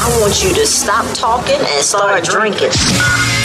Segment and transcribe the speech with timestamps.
[0.00, 2.70] I want you to stop talking and start drinking.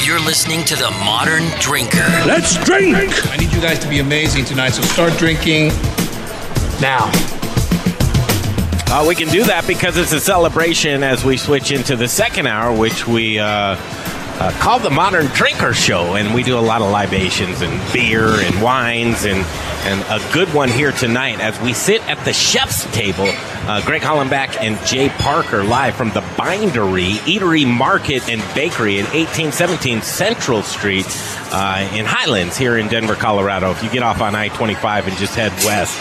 [0.05, 2.07] You're listening to The Modern Drinker.
[2.27, 3.09] Let's drink!
[3.31, 5.69] I need you guys to be amazing tonight, so start drinking
[6.79, 7.09] now.
[8.85, 12.45] Uh, we can do that because it's a celebration as we switch into the second
[12.45, 13.75] hour, which we uh,
[14.39, 18.25] uh, call the Modern Drinker Show, and we do a lot of libations and beer
[18.25, 19.45] and wines, and
[19.85, 23.25] and a good one here tonight as we sit at the chef's table.
[23.27, 29.05] Uh, Greg Hollenbach and Jay Parker live from the Bindery Eatery Market and Bakery at
[29.13, 31.05] 1817 Central Street
[31.51, 33.71] uh, in Highlands here in Denver, Colorado.
[33.71, 35.97] If you get off on I-25 and just head west.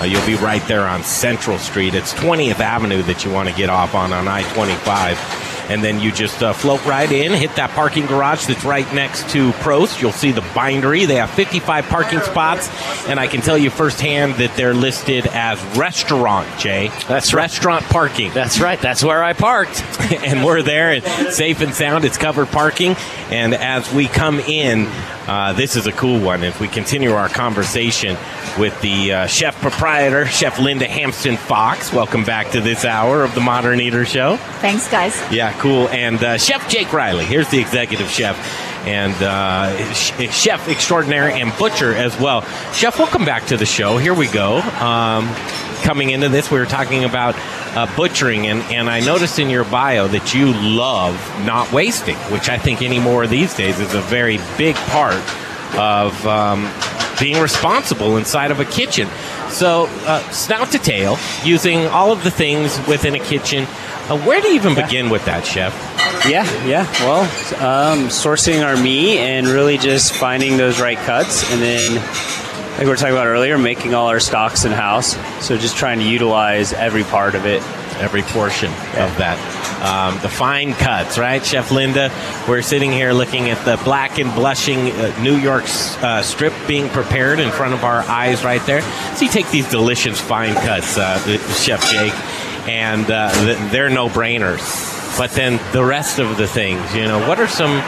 [0.00, 1.94] Uh, you'll be right there on Central Street.
[1.94, 5.53] It's 20th Avenue that you want to get off on on I 25.
[5.68, 9.30] And then you just uh, float right in, hit that parking garage that's right next
[9.30, 10.02] to Prost.
[10.02, 11.06] You'll see the bindery.
[11.06, 12.68] They have 55 parking spots,
[13.08, 16.88] and I can tell you firsthand that they're listed as restaurant, Jay.
[17.08, 17.40] That's right.
[17.40, 18.30] restaurant parking.
[18.34, 18.78] That's right.
[18.78, 19.82] That's where I parked.
[20.12, 22.04] and we're there, and safe and sound.
[22.04, 22.94] It's covered parking.
[23.30, 24.86] And as we come in,
[25.26, 26.44] uh, this is a cool one.
[26.44, 28.18] If we continue our conversation
[28.58, 31.90] with the uh, chef proprietor, Chef Linda Hampsten Fox.
[31.90, 34.36] Welcome back to this hour of the Modern Eater Show.
[34.60, 35.18] Thanks, guys.
[35.32, 35.88] Yeah, cool.
[35.88, 37.24] And uh, Chef Jake Riley.
[37.24, 38.36] Here's the executive chef
[38.86, 42.42] and uh, chef extraordinaire and butcher as well.
[42.72, 43.98] Chef, welcome back to the show.
[43.98, 44.58] Here we go.
[44.60, 45.28] Um,
[45.82, 47.34] coming into this, we were talking about
[47.76, 52.48] uh, butchering, and, and I noticed in your bio that you love not wasting, which
[52.48, 55.22] I think any more these days is a very big part
[55.76, 56.70] of um,
[57.20, 59.08] being responsible inside of a kitchen.
[59.48, 63.64] So, uh, snout to tail, using all of the things within a kitchen.
[64.08, 65.72] Uh, where do you even begin with that, chef?
[66.28, 66.90] Yeah, yeah.
[67.00, 67.22] Well,
[67.60, 71.94] um, sourcing our meat and really just finding those right cuts, and then,
[72.72, 75.16] like we were talking about earlier, making all our stocks in house.
[75.44, 77.62] So just trying to utilize every part of it.
[77.98, 79.38] every portion of that.
[79.84, 82.10] Um, the fine cuts, right, Chef Linda?
[82.48, 85.64] We're sitting here looking at the black and blushing uh, New York
[86.02, 88.82] uh, strip being prepared in front of our eyes right there.
[89.14, 91.18] So you take these delicious fine cuts, uh,
[91.54, 92.14] Chef Jake,
[92.68, 93.30] and uh,
[93.70, 94.93] they're no brainers.
[95.16, 97.80] But then the rest of the things, you know, what are some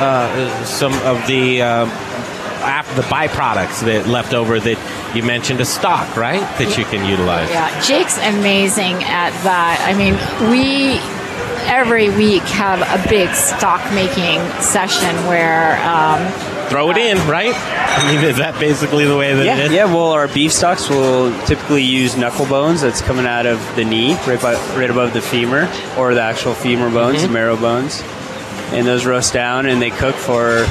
[0.00, 1.84] uh, some of the uh,
[2.62, 7.04] af- the byproducts that left over that you mentioned a stock, right, that you can
[7.08, 7.50] utilize?
[7.50, 9.82] Yeah, Jake's amazing at that.
[9.82, 10.14] I mean,
[10.50, 10.98] we
[11.68, 16.22] every week have a big stock making session where um,
[16.70, 17.54] throw it in, right?
[17.54, 19.72] I mean, is that basically the way that Yeah, it is?
[19.72, 19.84] yeah.
[19.86, 24.14] Well, our beef stocks will typically use knuckle bones that's coming out of the knee,
[24.26, 28.02] right, by, right above the femur, or the actual femur bones, the marrow bones,
[28.72, 30.64] and those roast down and they cook for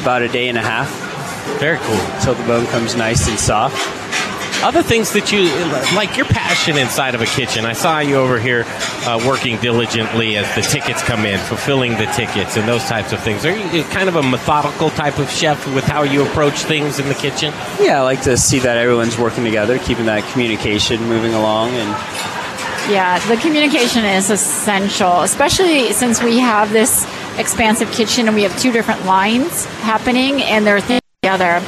[0.00, 0.88] about a day and a half
[1.58, 1.94] Very cool.
[2.16, 3.76] until the bone comes nice and soft.
[4.64, 5.42] Other things that you
[5.94, 7.66] like, your passion inside of a kitchen.
[7.66, 8.64] I saw you over here
[9.04, 13.20] uh, working diligently as the tickets come in, fulfilling the tickets and those types of
[13.20, 13.44] things.
[13.44, 17.08] Are you kind of a methodical type of chef with how you approach things in
[17.08, 17.52] the kitchen?
[17.78, 21.90] Yeah, I like to see that everyone's working together, keeping that communication moving along, and
[22.90, 27.06] Yeah, the communication is essential, especially since we have this
[27.38, 31.60] expansive kitchen and we have two different lines happening and they're thin together.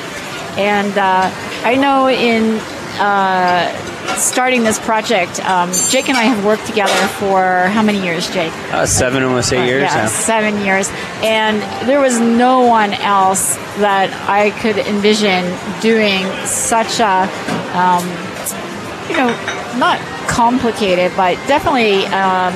[0.57, 1.31] And uh,
[1.63, 2.59] I know in
[2.99, 8.29] uh, starting this project, um, Jake and I have worked together for how many years,
[8.31, 8.53] Jake?
[8.73, 10.07] uh, seven, almost eight years yeah, now.
[10.09, 10.89] seven years.
[11.23, 15.45] And there was no one else that I could envision
[15.81, 17.29] doing such a,
[17.77, 18.05] um,
[19.09, 19.31] you know,
[19.79, 22.55] not complicated, but definitely um,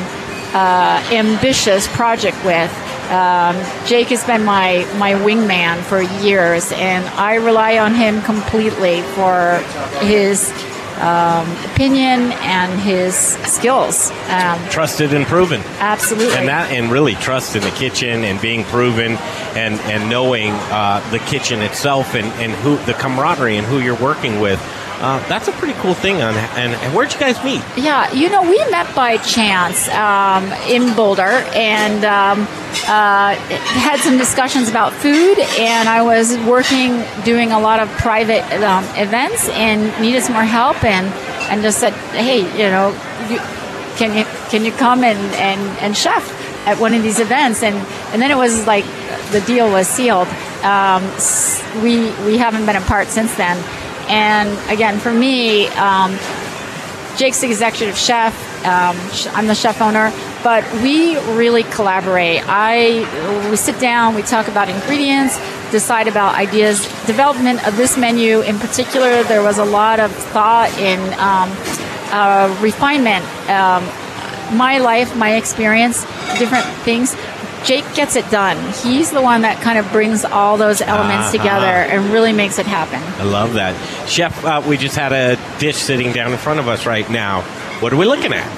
[0.54, 2.70] uh, ambitious project with.
[3.10, 3.56] Um,
[3.86, 9.56] Jake has been my, my wingman for years, and I rely on him completely for
[10.00, 10.50] his
[11.00, 14.10] um, opinion and his skills.
[14.28, 15.60] Um, Trusted and proven.
[15.78, 16.36] absolutely.
[16.36, 19.12] And that, and really trust in the kitchen and being proven,
[19.56, 23.96] and and knowing uh, the kitchen itself and and who the camaraderie and who you're
[24.00, 24.60] working with.
[25.00, 26.16] Uh, that's a pretty cool thing.
[26.16, 27.62] On and, and where'd you guys meet?
[27.76, 32.42] Yeah, you know, we met by chance um, in Boulder and um,
[32.86, 35.38] uh, had some discussions about food.
[35.58, 40.44] And I was working, doing a lot of private um, events, and needed some more
[40.44, 40.84] help.
[40.84, 41.06] And
[41.50, 42.90] and just said, hey, you know,
[43.30, 43.38] you,
[43.96, 46.36] can you can you come and, and, and chef
[46.66, 47.62] at one of these events?
[47.62, 47.74] And
[48.12, 48.84] and then it was like
[49.32, 50.28] the deal was sealed.
[50.62, 51.02] Um,
[51.82, 53.56] we we haven't been apart since then.
[54.10, 56.18] And again, for me, um,
[57.16, 58.34] Jake's the executive chef.
[58.64, 58.96] Um,
[59.34, 60.12] I'm the chef owner,
[60.42, 62.42] but we really collaborate.
[62.46, 65.38] I we sit down, we talk about ingredients,
[65.70, 69.22] decide about ideas, development of this menu in particular.
[69.22, 71.50] There was a lot of thought in um,
[72.12, 73.24] uh, refinement.
[73.48, 73.84] Um,
[74.56, 76.02] my life, my experience,
[76.38, 77.14] different things.
[77.64, 78.56] Jake gets it done.
[78.82, 81.38] He's the one that kind of brings all those elements Uh-huh.
[81.38, 83.00] together and really makes it happen.
[83.20, 83.74] I love that.
[84.08, 87.42] Chef, uh, we just had a dish sitting down in front of us right now.
[87.80, 88.48] What are we looking at?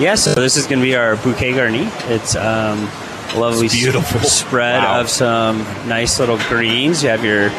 [0.00, 1.88] Yeah, so this is going to be our bouquet garni.
[2.10, 2.88] It's um,
[3.34, 4.20] a lovely It's beautiful.
[4.20, 5.00] s- spread Wow.
[5.00, 7.02] of some nice little greens.
[7.02, 7.50] You have your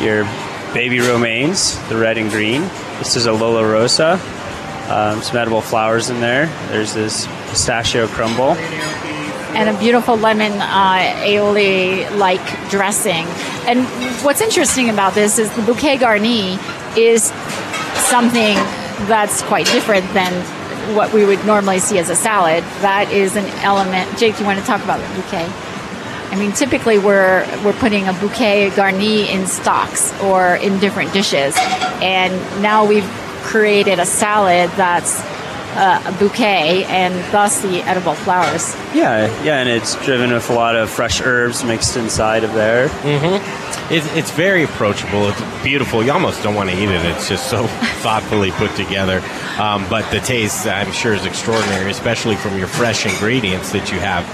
[0.00, 0.24] your
[0.72, 2.62] baby romaines, the red and green.
[2.98, 4.18] This is a Lola Rosa.
[4.88, 6.46] Um, some edible flowers in there.
[6.68, 8.56] There's this pistachio crumble.
[9.54, 13.26] And a beautiful lemon uh, aioli like dressing.
[13.66, 13.84] And
[14.24, 16.58] what's interesting about this is the bouquet garni
[16.96, 17.24] is
[18.08, 18.56] something
[19.06, 20.32] that's quite different than
[20.94, 22.62] what we would normally see as a salad.
[22.80, 24.18] That is an element.
[24.18, 25.48] Jake, do you want to talk about the bouquet?
[26.30, 31.54] I mean, typically we're we're putting a bouquet garni in stocks or in different dishes,
[32.02, 33.08] and now we've
[33.42, 35.22] created a salad that's
[35.74, 38.74] uh, a bouquet and thus the edible flowers.
[38.94, 42.88] Yeah, yeah, and it's driven with a lot of fresh herbs mixed inside of there.
[43.90, 45.28] It's, it's very approachable.
[45.28, 46.02] It's beautiful.
[46.02, 47.04] You almost don't want to eat it.
[47.04, 47.66] It's just so
[48.02, 49.22] thoughtfully put together.
[49.58, 53.98] Um, but the taste, I'm sure, is extraordinary, especially from your fresh ingredients that you
[53.98, 54.24] have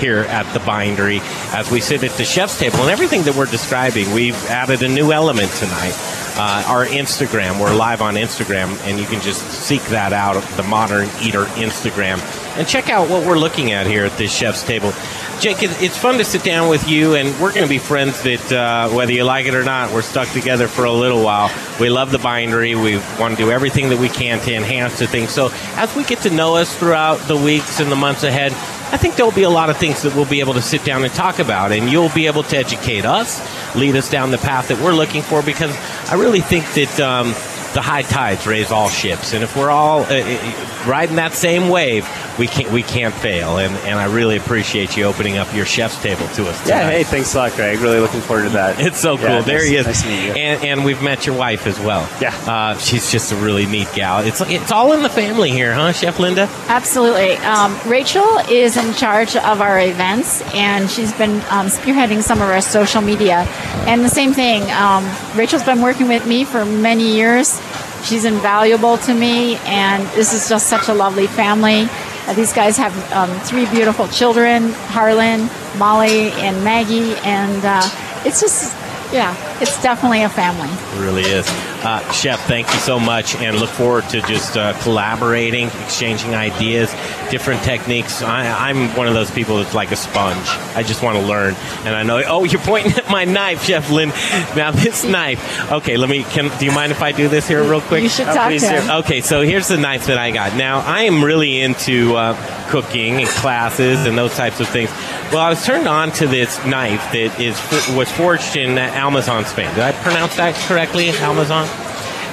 [0.00, 1.20] here at the bindery.
[1.52, 4.88] As we sit at the chef's table and everything that we're describing, we've added a
[4.88, 5.94] new element tonight.
[6.36, 10.62] Uh, our Instagram, we're live on Instagram, and you can just seek that out, the
[10.62, 12.18] Modern Eater Instagram,
[12.56, 14.92] and check out what we're looking at here at this chef's table.
[15.40, 18.52] Jake, it's fun to sit down with you, and we're going to be friends that,
[18.52, 21.50] uh, whether you like it or not, we're stuck together for a little while.
[21.80, 22.74] We love the bindery.
[22.74, 25.28] We want to do everything that we can to enhance the thing.
[25.28, 28.52] So as we get to know us throughout the weeks and the months ahead,
[28.92, 31.04] I think there'll be a lot of things that we'll be able to sit down
[31.04, 33.40] and talk about, and you'll be able to educate us,
[33.76, 35.70] lead us down the path that we're looking for, because
[36.10, 37.32] I really think that um,
[37.74, 41.68] the high tides raise all ships, and if we're all uh, uh, riding that same
[41.68, 42.08] wave,
[42.38, 43.58] we can't we can't fail.
[43.58, 46.68] And, and I really appreciate you opening up your chef's table to us.
[46.68, 47.78] Yeah, hey, thanks a lot, Greg.
[47.78, 48.80] Really looking forward to that.
[48.80, 49.26] It's so cool.
[49.26, 49.86] Yeah, there nice- he is.
[49.86, 50.32] Nice to meet you.
[50.32, 52.08] And, and we've met your wife as well.
[52.20, 52.34] Yeah.
[52.46, 54.24] Uh, she's just a really neat gal.
[54.24, 56.48] It's it's all in the family here, huh, Chef Linda?
[56.68, 57.36] Absolutely.
[57.38, 62.48] Um, Rachel is in charge of our events, and she's been um, spearheading some of
[62.48, 63.46] our social media.
[63.86, 65.04] And the same thing, um,
[65.36, 67.59] Rachel's been working with me for many years.
[68.04, 71.86] She's invaluable to me, and this is just such a lovely family.
[72.26, 75.48] Uh, these guys have um, three beautiful children Harlan,
[75.78, 77.82] Molly, and Maggie, and uh,
[78.24, 78.74] it's just,
[79.12, 80.68] yeah, it's definitely a family.
[80.68, 81.46] It really is.
[81.82, 86.90] Uh, Chef, thank you so much, and look forward to just uh, collaborating, exchanging ideas,
[87.30, 88.20] different techniques.
[88.22, 90.46] I, I'm one of those people that's like a sponge.
[90.76, 91.54] I just want to learn,
[91.84, 92.22] and I know.
[92.26, 94.10] Oh, you're pointing at my knife, Chef Lynn.
[94.56, 95.72] Now this knife.
[95.72, 96.22] Okay, let me.
[96.24, 98.02] Can do you mind if I do this here real quick?
[98.02, 98.90] You should Oh, talk please to him.
[99.00, 100.54] Okay, so here's the knife that I got.
[100.56, 102.34] Now, I am really into uh,
[102.68, 104.90] cooking and classes and those types of things.
[105.32, 107.54] Well, I was turned on to this knife that is
[107.96, 109.72] was forged in Almazan, Spain.
[109.76, 111.10] Did I pronounce that correctly?
[111.10, 111.66] Almazan?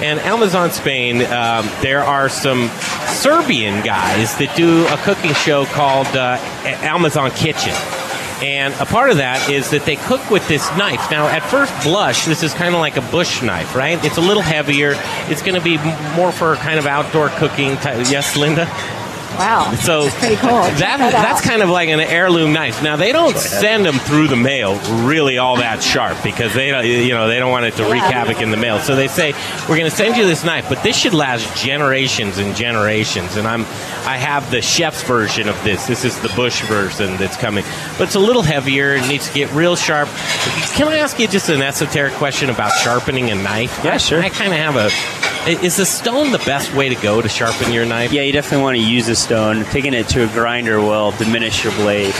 [0.02, 2.70] And Almazan, Spain, um, there are some
[3.06, 6.38] Serbian guys that do a cooking show called uh,
[6.82, 7.74] Almazan Kitchen.
[8.42, 11.12] And a part of that is that they cook with this knife.
[11.12, 14.04] Now, at first blush, this is kind of like a bush knife, right?
[14.04, 14.94] It's a little heavier.
[15.30, 15.78] It's going to be
[16.16, 17.76] more for kind of outdoor cooking.
[17.78, 18.08] Type.
[18.10, 18.66] Yes, Linda?
[19.38, 19.74] Wow.
[19.88, 20.50] So That's pretty cool.
[20.50, 22.84] That, that that's kind of like an heirloom knife.
[22.84, 26.86] Now they don't send them through the mail really all that sharp because they don't,
[26.86, 28.79] you know they don't want it to wreak havoc in the mail.
[28.79, 29.34] So they say
[29.70, 33.38] we're going to send you this knife, but this should last generations and generations.
[33.38, 33.62] And I'm
[34.08, 35.86] I have the chef's version of this.
[35.86, 37.63] This is the Bush version that's coming,
[37.98, 38.96] but it's a little heavier.
[38.96, 40.10] It needs to get real sharp.
[40.75, 43.79] Can I ask you just an esoteric question about sharpening a knife?
[43.84, 44.22] Yeah, sure.
[44.22, 44.89] I kind of have a.
[45.65, 48.12] Is the stone the best way to go to sharpen your knife?
[48.12, 49.65] Yeah, you definitely want to use a stone.
[49.65, 52.13] Taking it to a grinder will diminish your blade.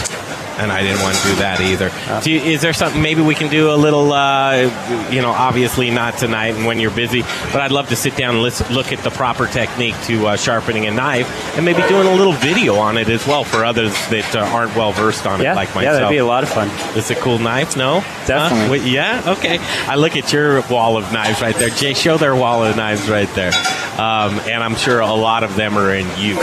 [0.58, 1.88] and I didn't want to do that either.
[2.22, 4.12] Do you, is there something maybe we can do a little?
[4.12, 7.22] Uh, you know, obviously not tonight and when you're busy,
[7.52, 10.36] but I'd love to sit down and listen, look at the proper technique to uh,
[10.36, 13.92] sharpening a knife, and maybe doing a little video on it as well for others
[14.10, 15.84] that uh, aren't well versed on Yeah, it, like myself.
[15.84, 16.68] yeah, that'd be a lot of fun.
[16.98, 18.00] It's a cool knife, no?
[18.26, 18.80] Definitely.
[18.80, 18.86] Huh?
[18.86, 19.34] Yeah?
[19.38, 19.58] Okay.
[19.86, 21.70] I look at your wall of knives right there.
[21.70, 23.52] Jay, show their wall of knives right there.
[23.98, 26.38] Um, and I'm sure a lot of them are in use.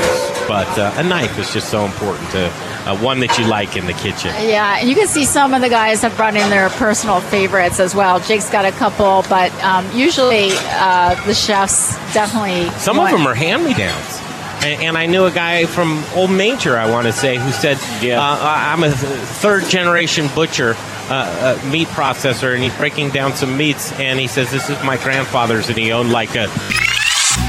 [0.48, 2.48] But uh, a knife is just so important to
[2.86, 4.32] uh, one that you like in the kitchen.
[4.42, 7.80] Yeah, and you can see some of the guys have brought in their personal favorites
[7.80, 8.20] as well.
[8.20, 12.70] Jake's got a couple, but um, usually uh, the chefs definitely.
[12.78, 14.22] Some of them are hand me downs.
[14.64, 17.78] And, and I knew a guy from Old Major, I want to say, who said,
[18.02, 18.20] Yeah.
[18.22, 20.76] uh, I'm a third generation butcher,
[21.10, 23.92] uh, uh, meat processor, and he's breaking down some meats.
[24.00, 26.48] And he says, This is my grandfather's, and he owned like a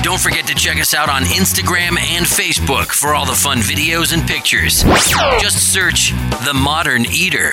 [0.03, 4.13] Don't forget to check us out on Instagram and Facebook for all the fun videos
[4.13, 4.83] and pictures.
[5.41, 6.13] Just search
[6.45, 7.53] The Modern Eater.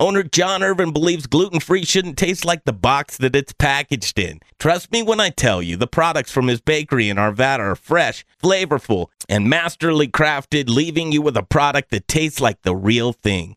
[0.00, 4.38] Owner John Irvin believes gluten free shouldn't taste like the box that it's packaged in.
[4.60, 8.24] Trust me when I tell you, the products from his bakery in Arvada are fresh,
[8.40, 13.56] flavorful, and masterly crafted, leaving you with a product that tastes like the real thing.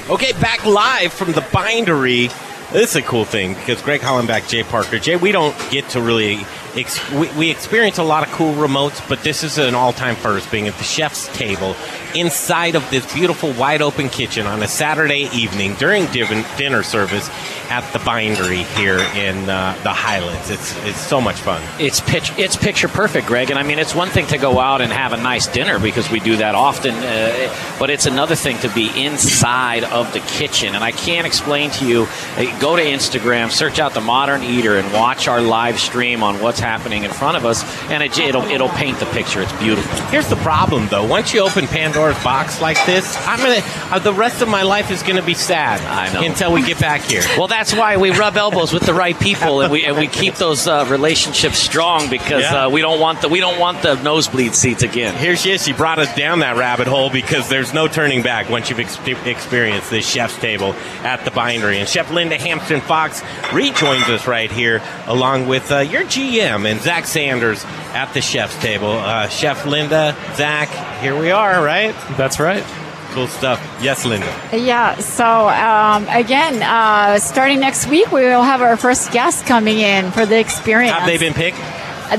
[0.09, 2.29] Okay, back live from the bindery.
[2.71, 4.97] This is a cool thing because Greg Hollenbach, Jay Parker.
[4.97, 6.45] Jay, we don't get to really.
[6.75, 10.15] Ex- we, we experience a lot of cool remotes, but this is an all time
[10.15, 11.75] first being at the chef's table
[12.15, 17.29] inside of this beautiful wide open kitchen on a Saturday evening during div- dinner service
[17.69, 20.49] at the bindery here in uh, the Highlands.
[20.49, 21.61] It's, it's so much fun.
[21.79, 23.49] It's pitch, it's picture perfect, Greg.
[23.49, 26.11] And I mean, it's one thing to go out and have a nice dinner because
[26.11, 30.75] we do that often, uh, but it's another thing to be inside of the kitchen.
[30.75, 32.07] And I can't explain to you.
[32.37, 36.41] uh, Go to Instagram, search out the Modern Eater, and watch our live stream on
[36.41, 39.41] what's happening in front of us, and it, it'll it'll paint the picture.
[39.41, 39.91] It's beautiful.
[40.07, 41.05] Here's the problem, though.
[41.05, 43.59] Once you open Pandora's box like this, I'm gonna.
[43.93, 45.81] Uh, the rest of my life is gonna be sad.
[45.81, 46.25] I know.
[46.25, 47.23] Until we get back here.
[47.37, 50.35] Well, that's why we rub elbows with the right people, and we and we keep
[50.35, 52.65] those uh, relationships strong because Yeah.
[52.67, 55.15] uh, we don't want the we don't want the nosebleed seats again.
[55.17, 55.63] Here she is.
[55.65, 58.97] She brought us down that rabbit hole because there's no turning back once you've ex-
[59.25, 61.79] experienced this chef's table at the bindery.
[61.79, 63.21] And Chef Linda Hampsten Fox
[63.53, 68.57] rejoins us right here, along with uh, your GM and Zach Sanders at the chef's
[68.61, 68.91] table.
[68.91, 70.69] Uh, Chef Linda, Zach,
[71.01, 71.95] here we are, right?
[72.17, 72.63] That's right.
[73.11, 73.59] Cool stuff.
[73.81, 74.27] Yes, Linda.
[74.53, 74.97] Yeah.
[74.99, 80.11] So um, again, uh, starting next week, we will have our first guest coming in
[80.11, 80.97] for the experience.
[80.97, 81.57] Have they been picked?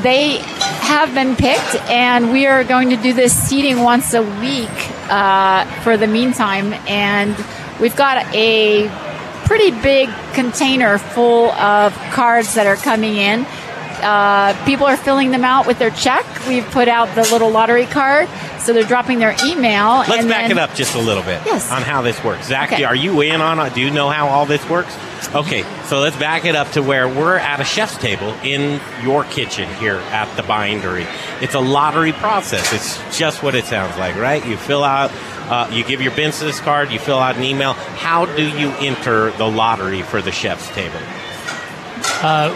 [0.02, 4.70] They have been picked, and we are going to do this seating once a week
[5.10, 6.72] uh, for the meantime.
[6.88, 7.36] And
[7.78, 8.88] we've got a
[9.44, 13.44] pretty big container full of cards that are coming in.
[14.02, 16.24] Uh, people are filling them out with their check.
[16.48, 18.28] We've put out the little lottery card,
[18.58, 19.98] so they're dropping their email.
[19.98, 21.70] Let's and back then- it up just a little bit Yes.
[21.70, 22.46] on how this works.
[22.46, 22.84] Zach, Okay.
[22.84, 23.74] are you in on it?
[23.74, 24.92] Do you know how all this works?
[25.34, 29.22] Okay, so let's back it up to where we're at a chef's table in your
[29.24, 31.06] kitchen here at the bindery.
[31.40, 32.72] It's a lottery process.
[32.72, 34.44] It's just what it sounds like, right?
[34.44, 35.12] You fill out,
[35.48, 37.74] uh, you give your business card, you fill out an email.
[37.98, 40.98] How do you enter the lottery for the chef's table?
[42.20, 42.52] Uh,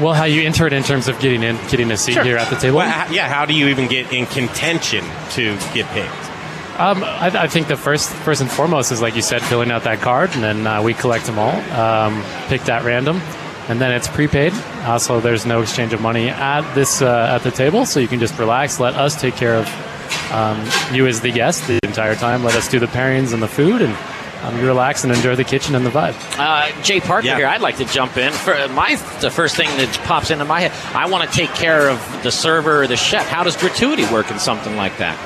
[0.00, 2.50] well, how you enter it in terms of getting in, getting a seat here at
[2.50, 2.78] the table.
[2.78, 6.30] Well, yeah, how do you even get in contention to get picked?
[6.78, 9.84] Um, I, I think the first, first and foremost is like you said, filling out
[9.84, 13.20] that card, and then uh, we collect them all, um, picked at random,
[13.68, 14.52] and then it's prepaid.
[14.84, 17.86] Also, there's no exchange of money at this uh, at the table.
[17.86, 20.60] So you can just relax, let us take care of um,
[20.92, 22.42] you as the guest the entire time.
[22.42, 23.96] Let us do the pairings and the food, and
[24.44, 26.14] um, you relax and enjoy the kitchen and the vibe.
[26.38, 27.36] Uh, Jay Parker Yeah.
[27.36, 27.46] here.
[27.46, 28.32] I'd like to jump in.
[28.32, 31.88] For my the first thing that pops into my head, I want to take care
[31.88, 33.26] of the server or the chef.
[33.28, 35.18] How does gratuity work in something like that?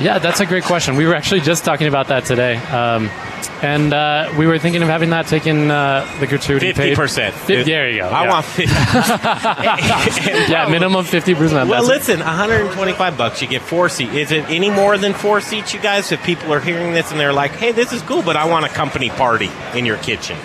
[0.00, 0.96] Yeah, that's a great question.
[0.96, 2.56] We were actually just talking about that today.
[2.56, 3.08] Um,
[3.62, 6.96] and uh, we were thinking of having that taken, uh, the gratuity paid.
[6.96, 7.30] 50%.
[7.32, 8.08] Fi- there you go.
[8.08, 8.30] I yeah.
[8.30, 8.72] want 50.
[10.52, 11.68] yeah, minimum 50%.
[11.68, 13.40] Well, listen, 125 bucks.
[13.40, 14.12] You get four seats.
[14.14, 16.10] Is it any more than four seats, you guys?
[16.12, 18.66] If people are hearing this and they're like, "Hey, this is cool, but I want
[18.66, 20.36] a company party in your kitchen."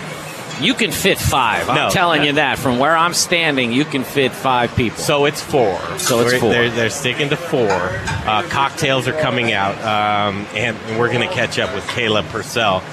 [0.62, 1.70] You can fit five.
[1.70, 1.90] I'm No.
[1.90, 2.58] telling you that.
[2.60, 4.98] From where I'm standing, you can fit five people.
[4.98, 5.80] So it's four.
[5.98, 7.70] So it's 4 They're, they're sticking to four.
[7.72, 12.84] Uh, cocktails are coming out, um, and we're going to catch up with Kayla Purcell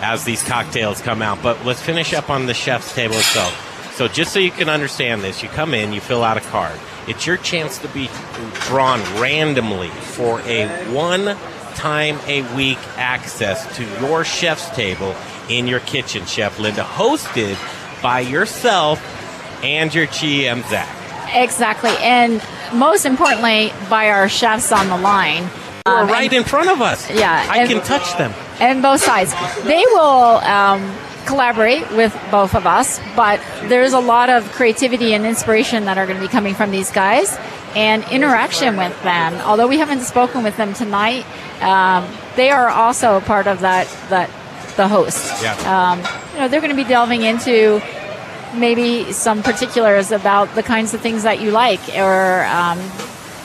[0.00, 1.42] as these cocktails come out.
[1.42, 3.92] But let's finish up on the chef's table itself.
[3.96, 6.78] So just so you can understand this, you come in, you fill out a card.
[7.08, 8.10] It's your chance to be
[8.66, 11.36] drawn randomly for a one
[11.76, 15.14] time a week access to your chef's table
[15.48, 17.56] in your kitchen, Chef Linda, hosted
[18.02, 19.00] by yourself
[19.62, 20.88] and your GM Zach.
[21.34, 21.92] Exactly.
[22.00, 22.42] And
[22.74, 25.48] most importantly, by our chefs on the line.
[25.86, 27.08] Um, right in front of us.
[27.10, 27.46] Yeah.
[27.48, 28.32] I and- can touch them.
[28.60, 29.32] and both sides.
[29.64, 35.26] They will um, collaborate with both of us, but there's a lot of creativity and
[35.26, 37.36] inspiration that are going to be coming from these guys
[37.74, 39.34] and interaction with them.
[39.42, 41.24] Although we haven't spoken with them tonight,
[41.62, 44.30] um, they are also a part of that that
[44.76, 45.42] the host.
[45.42, 45.54] Yeah.
[45.64, 45.98] Um,
[46.34, 47.80] you know, they're going to be delving into
[48.54, 52.78] maybe some particulars about the kinds of things that you like or um,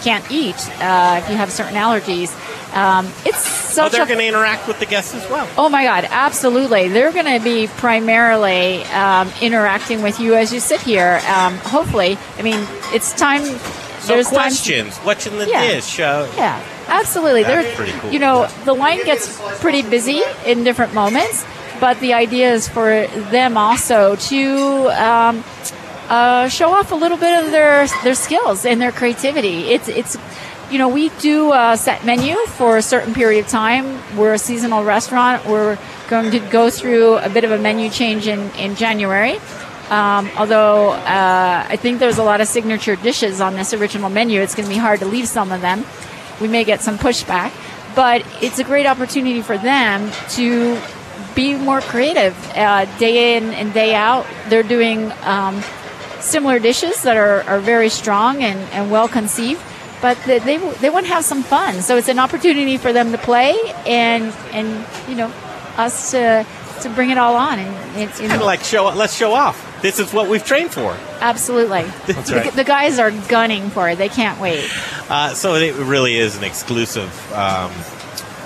[0.01, 2.31] can't eat uh, if you have certain allergies.
[2.75, 5.47] Um, it's So such they're a going to interact with the guests as well.
[5.57, 6.87] Oh my God, absolutely.
[6.87, 11.19] They're going to be primarily um, interacting with you as you sit here.
[11.27, 13.43] Um, hopefully, I mean, it's time.
[13.43, 14.97] So there's time- questions.
[14.99, 15.67] What's in the Yeah.
[15.67, 15.99] dish?
[15.99, 17.43] Uh, yeah, absolutely.
[17.43, 18.11] That's pretty cool.
[18.11, 21.45] You know, the line gets pretty busy in different moments,
[21.79, 24.87] but the idea is for them also to.
[24.89, 25.43] Um,
[26.11, 29.69] uh, show off a little bit of their their skills and their creativity.
[29.69, 30.17] It's it's
[30.69, 33.85] you know we do a set menu for a certain period of time.
[34.17, 35.45] We're a seasonal restaurant.
[35.45, 39.39] We're going to go through a bit of a menu change in in January.
[39.89, 44.41] Um, although uh, I think there's a lot of signature dishes on this original menu,
[44.41, 45.85] it's going to be hard to leave some of them.
[46.41, 47.51] We may get some pushback,
[47.95, 50.79] but it's a great opportunity for them to
[51.35, 54.25] be more creative uh, day in and day out.
[54.49, 55.61] They're doing um,
[56.19, 59.61] similar dishes that are, are very strong and, and well conceived,
[60.01, 61.81] but they, they, they want to have some fun.
[61.81, 65.31] So it's an opportunity for them to play and, and you know,
[65.77, 66.45] us to,
[66.81, 67.59] to bring it all on.
[67.59, 68.85] And it's, Kind of like show.
[68.93, 69.67] Let's show off.
[69.81, 70.95] This is what we've trained for.
[71.21, 71.83] absolutely.
[72.05, 73.97] That's the, the guys are gunning for it.
[73.97, 74.69] They can't wait.
[75.11, 77.69] Uh, so it really is an exclusive, um,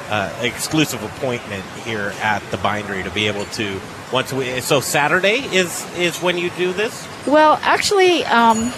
[0.10, 3.80] uh, exclusive appointment here at the bindery to be able to
[4.12, 4.60] once we.
[4.62, 7.08] So Saturday is is when you do this.
[7.28, 8.74] Well, actually, um,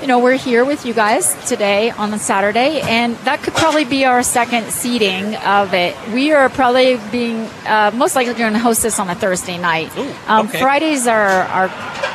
[0.00, 3.84] you know, we're here with you guys today on a Saturday, and that could probably
[3.84, 5.96] be our second seating of it.
[6.12, 9.96] We are probably being uh, most likely going to host this on a Thursday night.
[10.28, 10.60] um, okay.
[10.60, 11.68] Fridays are are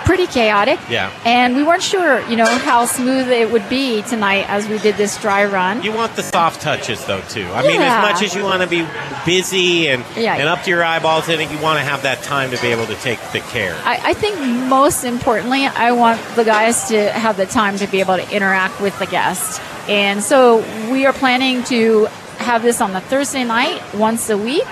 [0.06, 0.80] pretty chaotic.
[0.90, 1.12] Yeah.
[1.24, 4.96] And we weren't sure, you know, how smooth it would be tonight as we did
[4.96, 5.84] this dry run.
[5.84, 7.46] You want the soft touches though too.
[7.54, 8.88] I mean, as much as you want to be
[9.26, 10.34] busy and Yeah.
[10.36, 12.70] and up to your eyeballs in it, you want to have that time to be
[12.70, 13.76] able to take the care.
[13.86, 18.00] I, I think most importantly, I want the guys to have the time to be
[18.00, 19.60] able to interact with the guests.
[19.88, 20.58] And so
[20.92, 22.06] we are planning to
[22.38, 24.68] have this on the Thursday night once a week.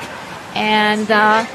[0.55, 1.45] And, uh,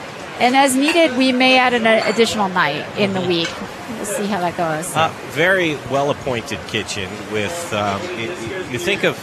[0.41, 3.51] and as needed, we may add an additional night in the week.
[3.97, 4.95] We'll see how that goes.
[4.97, 9.19] Uh, very well appointed kitchen with um, y- y- you think of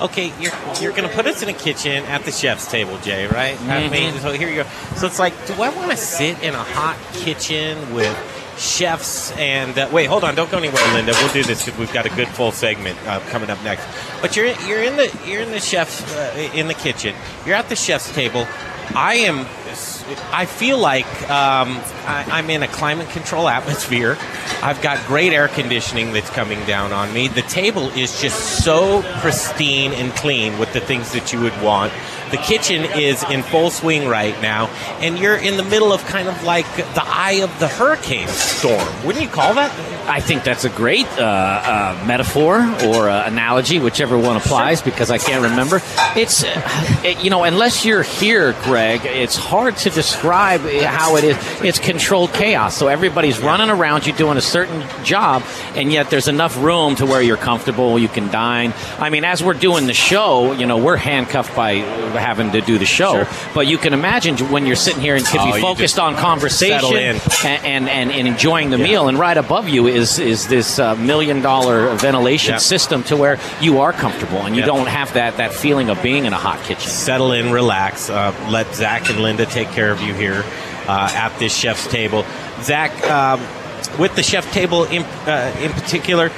[0.00, 3.26] okay you're you're going to put us in a kitchen at the chef's table Jay
[3.26, 3.90] right I Mhm.
[3.90, 6.62] mean, so here you go so it's like do I want to sit in a
[6.62, 8.16] hot kitchen with
[8.60, 11.92] chefs and uh, wait hold on don't go anywhere Linda we'll do this because we've
[11.92, 13.86] got a good full segment uh, coming up next
[14.20, 17.14] but you're you're in the you're in the chef's uh, in the kitchen
[17.46, 18.46] you're at the chef's table
[18.94, 19.46] I am
[20.32, 24.18] I feel like um, I, I'm in a climate control atmosphere.
[24.62, 27.28] I've got great air conditioning that's coming down on me.
[27.28, 31.92] The table is just so pristine and clean with the things that you would want.
[32.30, 34.66] The kitchen is in full swing right now,
[35.00, 38.86] and you're in the middle of kind of like the eye of the hurricane storm.
[39.04, 39.70] Wouldn't you call that?
[40.08, 45.10] I think that's a great uh, uh, metaphor or uh, analogy, whichever one applies, because
[45.10, 45.80] I can't remember.
[46.16, 51.24] It's, uh, it, you know, unless you're here, Greg, it's hard to describe how it
[51.24, 51.36] is.
[51.62, 52.76] It's controlled chaos.
[52.76, 55.42] So everybody's running around you doing a certain job,
[55.74, 58.72] and yet there's enough room to where you're comfortable, you can dine.
[58.98, 61.74] I mean, as we're doing the show, you know, we're handcuffed by
[62.20, 65.40] having to do the show, but you can imagine when you're sitting here and could
[65.40, 69.68] Oh, be focused on conversation and, and, and, and enjoying the meal, and right above
[69.68, 72.58] you is is this uh, million dollar ventilation Yeah.
[72.58, 74.66] system to where you are comfortable and you Yeah.
[74.66, 76.90] don't have that, that feeling of being in a hot kitchen.
[76.90, 78.10] Settle in, relax.
[78.10, 80.44] Uh, let Zach and Linda take care of you here
[80.86, 82.24] uh, at this chef's table.
[82.62, 83.40] Zach, um,
[83.98, 86.30] with the chef table in, uh, in particular,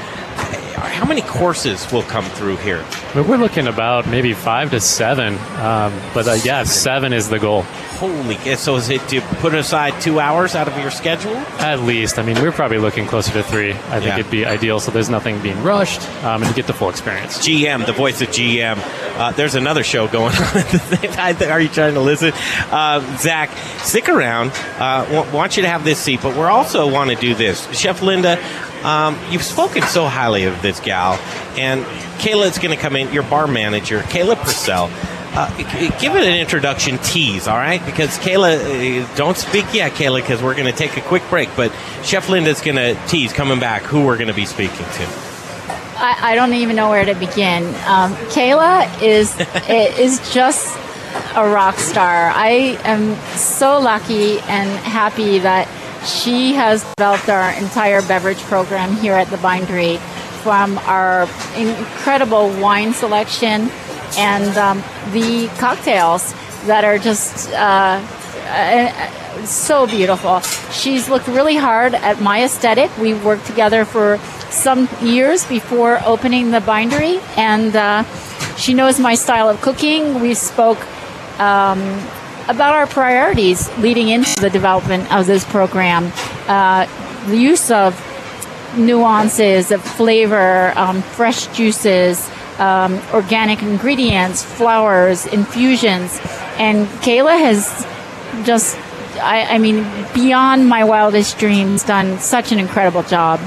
[0.74, 2.84] how many courses will come through here?
[3.14, 7.28] I mean, we're looking about maybe five to seven, um, but uh, yeah, seven is
[7.28, 7.62] the goal.
[8.02, 11.36] Holy, so is it to put aside two hours out of your schedule?
[11.60, 12.18] At least.
[12.18, 13.72] I mean, we're probably looking closer to three.
[13.72, 14.18] I think Yeah.
[14.18, 17.38] it'd be ideal so there's nothing being rushed um, and you get the full experience.
[17.46, 18.76] GM, the voice of GM.
[19.18, 21.50] Uh, there's another show going on at the same time.
[21.50, 22.32] Are you trying to listen?
[22.72, 24.50] Uh, Zach, stick around.
[24.78, 27.68] Uh, w- want you to have this seat, but we're also want to do this.
[27.78, 28.36] Chef Linda,
[28.84, 31.14] um, you've spoken so highly of this gal,
[31.56, 31.84] and
[32.20, 34.90] Kayla is going to come in, your bar manager, Kayla Purcell.
[35.34, 35.48] Uh,
[35.98, 37.84] give it an introduction tease, all right?
[37.86, 41.48] Because Kayla, uh, don't speak yet, Kayla, because we're going to take a quick break.
[41.56, 45.32] But Chef Linda's going to tease coming back who we're going to be speaking to.
[45.96, 47.64] I, I don't even know where to begin.
[47.86, 49.34] Um, Kayla is
[49.68, 50.76] is just
[51.34, 52.30] a rock star.
[52.30, 55.68] I am so lucky and happy that
[56.04, 59.98] she has developed our entire beverage program here at the Bindery,
[60.42, 63.70] from our incredible wine selection
[64.18, 64.78] and um,
[65.12, 66.32] the cocktails
[66.66, 67.50] that are just.
[67.50, 68.04] Uh,
[68.44, 70.40] uh, so beautiful.
[70.70, 72.94] She's looked really hard at my aesthetic.
[72.98, 74.18] We worked together for
[74.50, 78.04] some years before opening the bindery, and uh,
[78.56, 80.20] she knows my style of cooking.
[80.20, 80.78] We spoke
[81.40, 81.80] um,
[82.48, 86.12] about our priorities leading into the development of this program.
[86.48, 86.86] Uh,
[87.28, 87.98] the use of
[88.76, 92.28] nuances of flavor, um, fresh juices,
[92.58, 96.20] um, organic ingredients, flowers, infusions,
[96.58, 97.86] and Kayla has
[98.46, 98.76] just,
[99.20, 103.40] I, I mean, beyond my wildest dreams, done such an incredible job.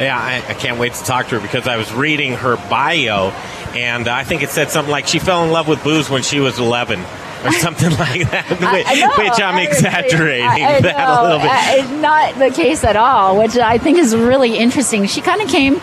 [0.00, 3.30] Yeah, I, I can't wait to talk to her because I was reading her bio,
[3.74, 6.40] and I think it said something like she fell in love with booze when she
[6.40, 7.00] was 11
[7.46, 11.38] or something like that, I- I know, which I'm exaggerating I- I that a little
[11.38, 11.50] bit.
[11.50, 15.06] I- it's not the case at all, which I think is really interesting.
[15.06, 15.80] She kind of came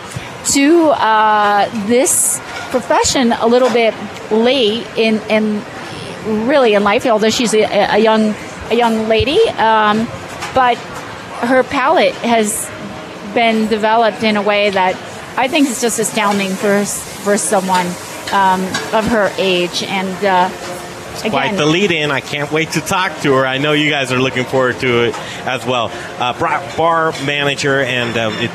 [0.52, 2.38] to uh, this
[2.70, 3.94] profession a little bit
[4.30, 5.62] late in, in
[6.46, 8.34] really in life, although she's a, a young
[8.70, 9.40] a young lady.
[9.50, 10.06] Um,
[10.54, 10.76] but
[11.48, 12.70] her palate has
[13.34, 14.94] been developed in a way that
[15.36, 17.86] I think is just astounding for for someone
[18.32, 19.82] um, of her age.
[19.82, 20.48] And uh,
[21.22, 22.10] Quite the lead in.
[22.10, 23.46] I can't wait to talk to her.
[23.46, 25.14] I know you guys are looking forward to it
[25.46, 25.90] as well.
[26.18, 26.38] Uh,
[26.76, 28.50] bar, manager and um, it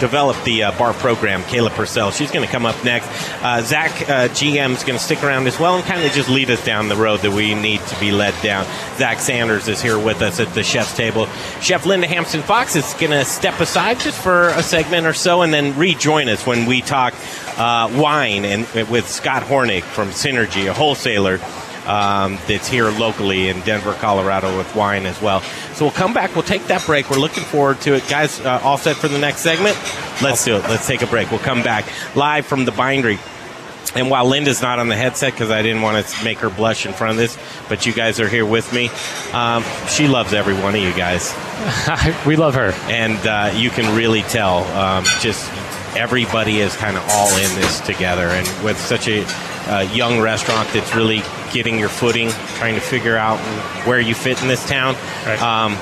[0.00, 2.10] developed the uh, bar program, Kayla Purcell.
[2.10, 3.06] She's going to come up next.
[3.42, 6.28] Uh, Zach, uh, GM, is going to stick around as well and kind of just
[6.28, 8.64] lead us down the road that we need to be led down.
[8.96, 11.26] Zach Sanders is here with us at the chef's table.
[11.60, 15.42] Chef Linda Hampsten Fox is going to step aside just for a segment or so
[15.42, 17.14] and then rejoin us when we talk
[17.58, 21.38] uh, wine and with Scott Hornick from Synergy, a wholesaler
[21.86, 25.40] um, that's here locally in Denver, Colorado, with wine as well.
[25.74, 26.34] So we'll come back.
[26.34, 27.10] We'll take that break.
[27.10, 28.40] We're looking forward to it, guys.
[28.40, 29.76] Uh, all set for the next segment?
[30.22, 30.62] Let's do it.
[30.64, 31.30] Let's take a break.
[31.30, 33.18] We'll come back live from the bindery.
[33.94, 36.86] And while Linda's not on the headset because I didn't want to make her blush
[36.86, 37.36] in front of this,
[37.68, 38.88] but you guys are here with me.
[39.32, 41.34] Um, she loves every one of you guys.
[42.26, 42.72] we love her.
[42.88, 45.50] And uh, you can really tell um, just
[45.96, 48.26] everybody is kind of all in this together.
[48.26, 49.24] And with such a
[49.70, 53.38] uh, young restaurant that's really getting your footing, trying to figure out
[53.86, 54.96] where you fit in this town,
[55.40, 55.76] um,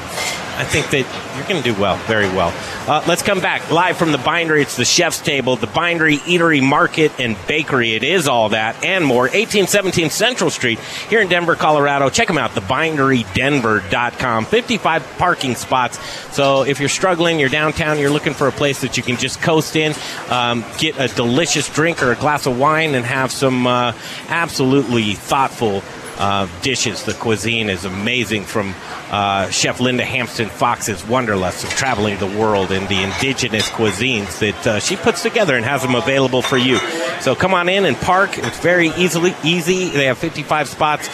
[0.58, 2.52] I think that you're going to do well, very well.
[2.88, 4.60] Uh, let's come back live from the bindery.
[4.60, 7.94] It's the chef's table, the bindery, eatery, market, and bakery.
[7.94, 9.22] It is all that and more.
[9.22, 12.10] 1817 Central Street here in Denver, Colorado.
[12.10, 14.46] Check them out, thebinderydenver.com.
[14.46, 16.00] 55 parking spots.
[16.34, 19.40] So if you're struggling, you're downtown, you're looking for a place that you can just
[19.40, 19.94] coast in,
[20.28, 23.92] um, get a delicious drink or a glass of wine, and have some uh,
[24.28, 25.84] absolutely thoughtful
[26.18, 27.04] uh, dishes.
[27.04, 28.74] The cuisine is amazing from
[29.10, 34.66] uh, Chef Linda Hampsten Fox's Wanderlust of traveling the world and the indigenous cuisines that
[34.66, 36.78] uh, she puts together and has them available for you.
[37.20, 38.36] So come on in and park.
[38.38, 39.88] It's very easily easy.
[39.90, 41.08] They have 55 spots.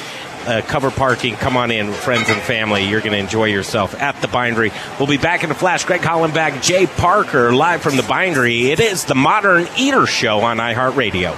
[0.46, 1.36] Uh, cover parking.
[1.36, 2.84] Come on in, friends and family.
[2.84, 4.72] You're going to enjoy yourself at the bindery.
[4.98, 5.86] We'll be back in a flash.
[5.86, 8.70] Greg Hollenbach, Jay Parker, live from the bindery.
[8.70, 11.34] It is the Modern Eater Show on iHeartRadio.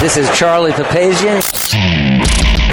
[0.00, 1.47] This is Charlie Papazian.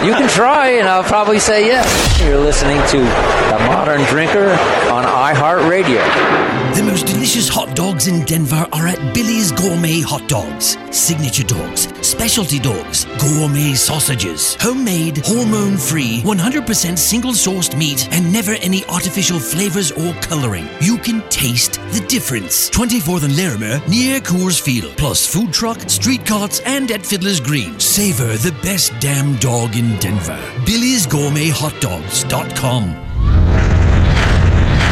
[0.06, 2.22] You can try, and I'll probably say yes.
[2.22, 4.52] You're listening to The Modern Drinker
[4.92, 6.45] on iHeartRadio.
[6.76, 10.78] The most delicious hot dogs in Denver are at Billy's Gourmet Hot Dogs.
[10.92, 18.56] Signature dogs, specialty dogs, gourmet sausages, homemade, hormone free, 100% single sourced meat, and never
[18.56, 20.68] any artificial flavors or coloring.
[20.82, 22.70] You can taste the difference.
[22.72, 24.98] 24th and Larimer near Coors Field.
[24.98, 27.80] Plus food truck, street carts, and at Fiddler's Green.
[27.80, 30.42] Savor the best damn dog in Denver.
[30.66, 33.15] Billy's Gourmet Hot Dogs.com.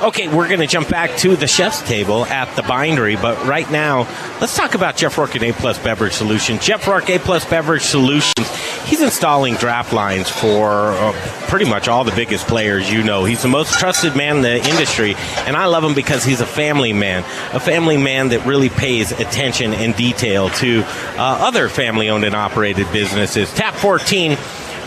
[0.00, 3.68] Okay, we're going to jump back to the chef's table at the bindery, but right
[3.68, 4.06] now,
[4.40, 6.64] let's talk about Jeff Rourke and A Plus Beverage Solutions.
[6.64, 8.48] Jeff Rourke, A Plus Beverage Solutions,
[8.86, 11.12] he's installing draft lines for uh,
[11.48, 13.24] pretty much all the biggest players you know.
[13.24, 16.46] He's the most trusted man in the industry, and I love him because he's a
[16.46, 22.08] family man, a family man that really pays attention and detail to uh, other family
[22.08, 23.52] owned and operated businesses.
[23.52, 24.38] Tap 14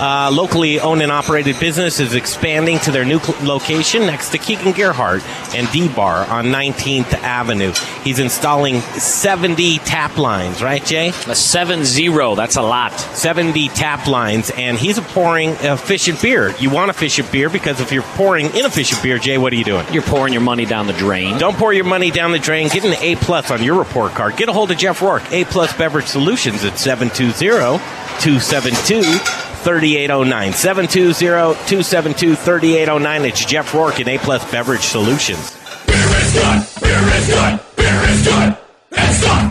[0.02, 4.40] uh, locally owned and operated business is expanding to their new cl- location next to
[4.40, 5.22] Keegan Gerhard
[5.54, 7.72] and D Bar on 19th Avenue.
[8.04, 11.10] He's installing 70 tap lines, right, Jay?
[11.10, 12.94] A 7 0, that's a lot.
[13.00, 16.56] 70 tap lines, and he's pouring efficient beer.
[16.58, 19.86] You want efficient beer because if you're pouring inefficient beer, Jay, what are you doing?
[19.92, 21.38] You're pouring your money down the drain.
[21.38, 22.70] Don't pour your money down the drain.
[22.70, 24.36] Get an A plus on your report card.
[24.36, 27.78] Get a hold of Jeff Rourke, A plus Beverage Solutions at 720
[28.20, 30.54] 272 3809.
[30.54, 33.26] 720 272 3809.
[33.26, 35.56] It's Jeff Rourke and A Plus Beverage Solutions.
[35.86, 36.82] Beer is good.
[36.82, 37.60] Beer is good.
[37.78, 38.58] Beer is good.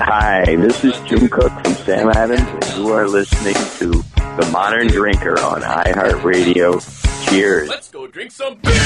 [0.02, 4.02] Hi, this is Jim Koch from Sam Adams, and you are listening to
[4.36, 7.28] The Modern Drinker on iHeartRadio.
[7.28, 7.68] Cheers.
[7.68, 8.72] Let's go drink some beer.
[8.72, 8.78] We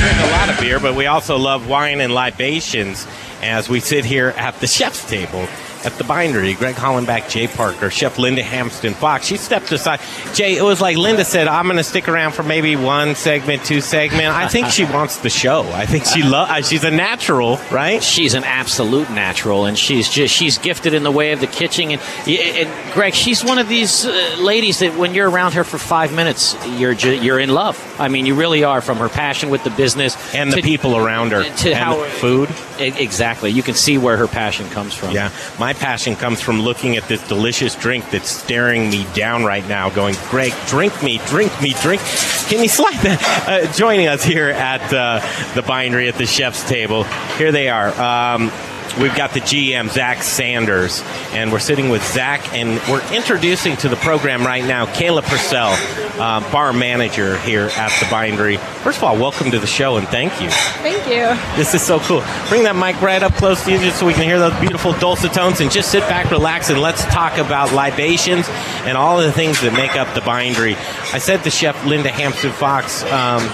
[0.00, 3.06] drink a lot of beer, but we also love wine and libations
[3.42, 5.46] as we sit here at the chef's table
[5.84, 6.54] at the bindery.
[6.54, 9.26] Greg Hollenbach, Jay Parker, Chef Linda Hampsten Fox.
[9.26, 10.00] She stepped aside.
[10.34, 13.64] Jay, it was like Linda said, I'm going to stick around for maybe one segment,
[13.64, 14.28] two segment.
[14.28, 15.62] I think she wants the show.
[15.72, 16.68] I think she loves.
[16.68, 18.02] She's a natural, right?
[18.02, 21.90] She's an absolute natural, and she's just she's gifted in the way of the kitchen.
[21.92, 25.78] And, and Greg, she's one of these uh, ladies that when you're around her for
[25.78, 27.78] five minutes, you're you're in love.
[28.00, 28.80] I mean, you really are.
[28.80, 32.02] From her passion with the business and the to- people around her to and how
[32.02, 32.48] the food.
[32.78, 33.50] Exactly.
[33.50, 35.10] You can see where her passion comes from.
[35.10, 39.66] Yeah, my passion comes from looking at this delicious drink that's staring me down right
[39.68, 42.02] now, going, Greg, drink me, drink me, drink.
[42.48, 43.44] Can you slide that?
[43.48, 45.20] Uh, joining us here at uh,
[45.54, 47.04] the bindery at the chef's table.
[47.36, 47.88] Here they are.
[48.00, 48.50] Um,
[48.96, 53.88] We've got the GM, Zach Sanders, and we're sitting with Zach, and we're introducing to
[53.88, 55.72] the program right now Kayla Purcell,
[56.20, 58.56] uh, bar manager here at the bindery.
[58.56, 60.50] First of all, welcome to the show, and thank you.
[60.50, 61.26] Thank you.
[61.56, 62.24] This is so cool.
[62.48, 64.92] Bring that mic right up close to you just so we can hear those beautiful
[64.94, 68.46] dulcet tones and just sit back, relax, and let's talk about libations
[68.84, 70.74] and all of the things that make up the bindery.
[71.12, 73.48] I said to Chef Linda Hampsten Fox, um,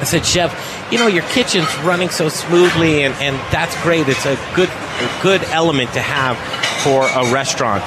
[0.00, 0.52] I said, Chef,
[0.92, 4.08] you know, your kitchen's running so smoothly, and, and that's great.
[4.08, 6.38] It's a good, a good element to have
[6.82, 7.82] for a restaurant,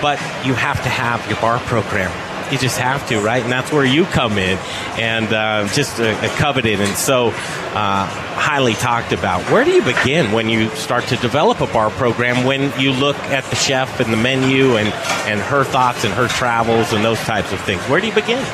[0.00, 2.10] but you have to have your bar program.
[2.50, 3.42] You just have to, right?
[3.42, 4.58] And that's where you come in,
[4.98, 9.42] and uh, just uh, coveted and so uh, highly talked about.
[9.52, 12.44] Where do you begin when you start to develop a bar program?
[12.44, 14.88] When you look at the chef and the menu and
[15.28, 17.80] and her thoughts and her travels and those types of things.
[17.82, 18.44] Where do you begin?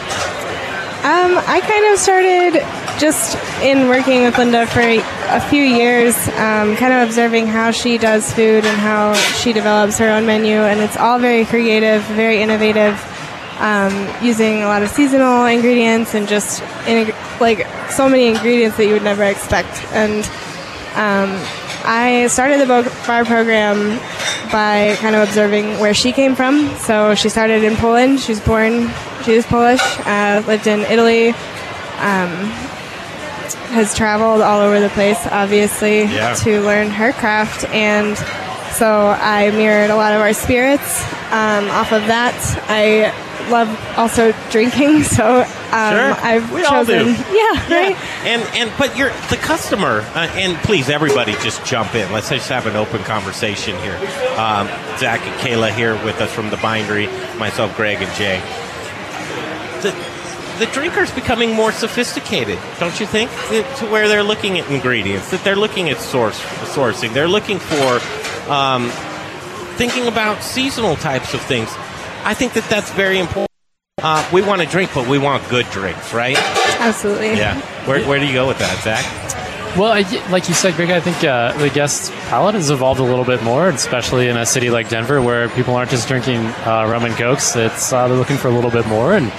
[1.07, 6.75] Um, I kind of started just in working with Linda for a few years, um,
[6.75, 10.81] kind of observing how she does food and how she develops her own menu, and
[10.81, 13.01] it's all very creative, very innovative,
[13.61, 18.87] um, using a lot of seasonal ingredients and just in, like so many ingredients that
[18.87, 19.85] you would never expect.
[19.93, 20.25] And
[20.97, 21.31] um,
[21.85, 24.01] I started the bar program
[24.51, 26.69] by kind of observing where she came from.
[26.79, 28.19] So she started in Poland.
[28.19, 28.91] She was born,
[29.27, 32.31] she was Polish, uh, lived in Italy, um,
[33.75, 36.35] has traveled all over the place, obviously, Yeah.
[36.37, 37.65] to learn her craft.
[37.67, 38.17] And
[38.77, 42.35] so I mirrored a lot of our spirits um, off of that.
[42.69, 43.13] I
[43.51, 47.05] love also drinking, so um, I've we all chosen.
[47.07, 47.11] do.
[47.11, 47.97] Yeah, right.
[48.25, 52.11] And and but you're the customer, uh, and please everybody just jump in.
[52.13, 53.97] Let's just have an open conversation here.
[54.37, 57.07] Um, Zach and Kayla here with us from the bindery.
[57.39, 58.41] Myself, Greg, and Jay.
[59.83, 59.95] The
[60.59, 63.31] the drinker's becoming more sophisticated, don't you think?
[63.79, 66.41] To where they're looking at ingredients, that they're looking at source
[66.75, 68.01] sourcing, they're looking for
[68.51, 68.89] um,
[69.77, 71.69] thinking about seasonal types of things.
[72.25, 73.51] I think that that's very important.
[73.99, 76.37] Uh, we want to drink, but we want good drinks, right?
[76.81, 77.29] Absolutely.
[77.29, 77.61] Yeah.
[77.87, 79.05] Where, where do you go with that, Zach?
[79.77, 83.05] Well, I, like you said, Greg, I think uh, the guest palate has evolved a
[83.05, 86.87] little bit more, especially in a city like Denver where people aren't just drinking uh,
[86.89, 87.55] rum and cokes.
[87.57, 89.31] It's uh, they're looking for a little bit more, and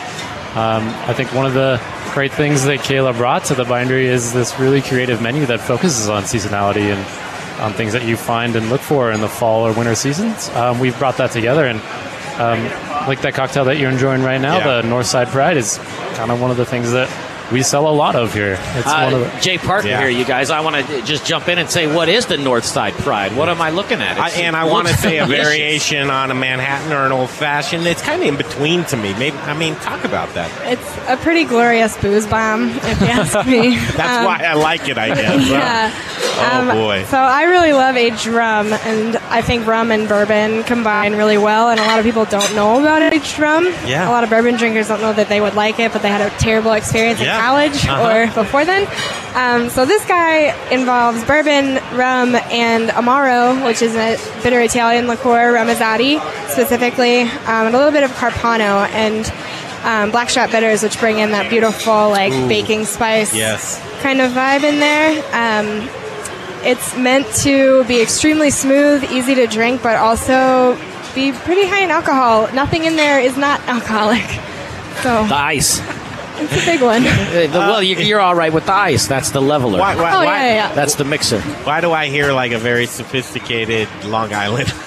[0.57, 1.79] um, I think one of the
[2.13, 6.09] great things that Kayla brought to the bindery is this really creative menu that focuses
[6.09, 9.73] on seasonality and on things that you find and look for in the fall or
[9.73, 10.49] winter seasons.
[10.49, 11.79] Um, we've brought that together, and
[12.41, 12.63] um,
[13.07, 14.81] like that cocktail that you're enjoying right now, Yeah.
[14.81, 15.77] the Northside Pride, is
[16.15, 17.07] kind of one of the things that
[17.51, 18.57] we sell a lot of here.
[18.75, 19.99] It's Uh, one of the, Jay Parker Yeah.
[20.01, 20.49] here, you guys.
[20.49, 23.35] I want to just jump in and say, what is the North Side Pride?
[23.35, 24.19] What am I looking at?
[24.19, 27.87] I, and I want to say a variation on a Manhattan or an old fashioned.
[27.87, 29.13] It's kind of in between to me.
[29.13, 30.49] Maybe I mean, talk about that.
[30.71, 33.77] It's a pretty glorious booze bomb, if you ask me.
[33.95, 35.47] That's Um, why I like it, I guess.
[35.47, 35.91] yeah.
[36.39, 37.05] Oh Um, boy.
[37.09, 41.69] So I really love aged rum, and I think rum and bourbon combine really well.
[41.69, 43.65] And a lot of people don't know about aged rum.
[43.85, 44.07] Yeah.
[44.07, 46.21] A lot of bourbon drinkers don't know that they would like it, but they had
[46.21, 47.36] a terrible experience Yeah.
[47.37, 48.09] College Uh-huh.
[48.11, 48.87] or before then.
[49.35, 55.53] Um, so this guy involves bourbon, rum, and amaro, which is a bitter Italian liqueur,
[55.53, 56.19] Ramazzotti
[56.49, 59.31] specifically, um, and a little bit of carpano and.
[59.83, 62.47] Um, blackstrap bitters, which bring in that beautiful, like Ooh.
[62.49, 63.79] baking spice Yes.
[64.01, 65.11] kind of vibe in there.
[65.31, 65.87] Um,
[66.65, 70.75] it's meant to be extremely smooth, easy to drink, but also
[71.15, 72.49] be pretty high in alcohol.
[72.53, 74.25] Nothing in there is not alcoholic.
[75.03, 75.79] So The ice.
[76.39, 77.03] It's a big one.
[77.07, 79.07] Uh, the- well, you, you're all right with the ice.
[79.07, 79.79] That's the leveler.
[79.79, 80.73] Why, why, Oh, why- yeah, yeah, yeah.
[80.75, 81.41] That's the mixer.
[81.41, 84.73] Why do I hear like a very sophisticated Long Island?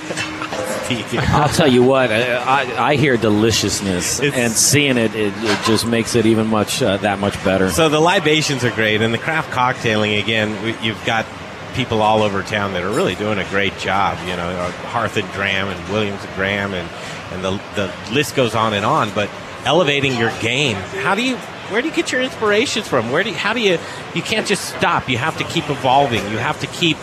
[0.91, 2.11] I'll tell you what.
[2.11, 6.83] I, I, I hear deliciousness, and seeing it, it, it just makes it even much
[6.83, 7.71] uh, that much better.
[7.71, 10.61] So the libations are great, and the craft cocktailing again.
[10.65, 11.27] We, you've got
[11.75, 14.19] people all over town that are really doing a great job.
[14.27, 16.89] You know, uh, Hearth and Dram and Williams and Graham, and
[17.33, 19.11] and the the list goes on and on.
[19.15, 19.31] But
[19.65, 21.37] elevating your game, how do you?
[21.71, 23.13] Where do you get your inspirations from?
[23.13, 23.79] Where do you, how do you?
[24.15, 25.09] You can't just stop.
[25.09, 26.23] You have to keep evolving.
[26.31, 26.97] You have to keep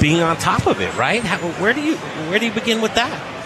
[0.00, 1.22] being on top of it, right?
[1.22, 1.96] How, where do you
[2.28, 3.39] where do you begin with that?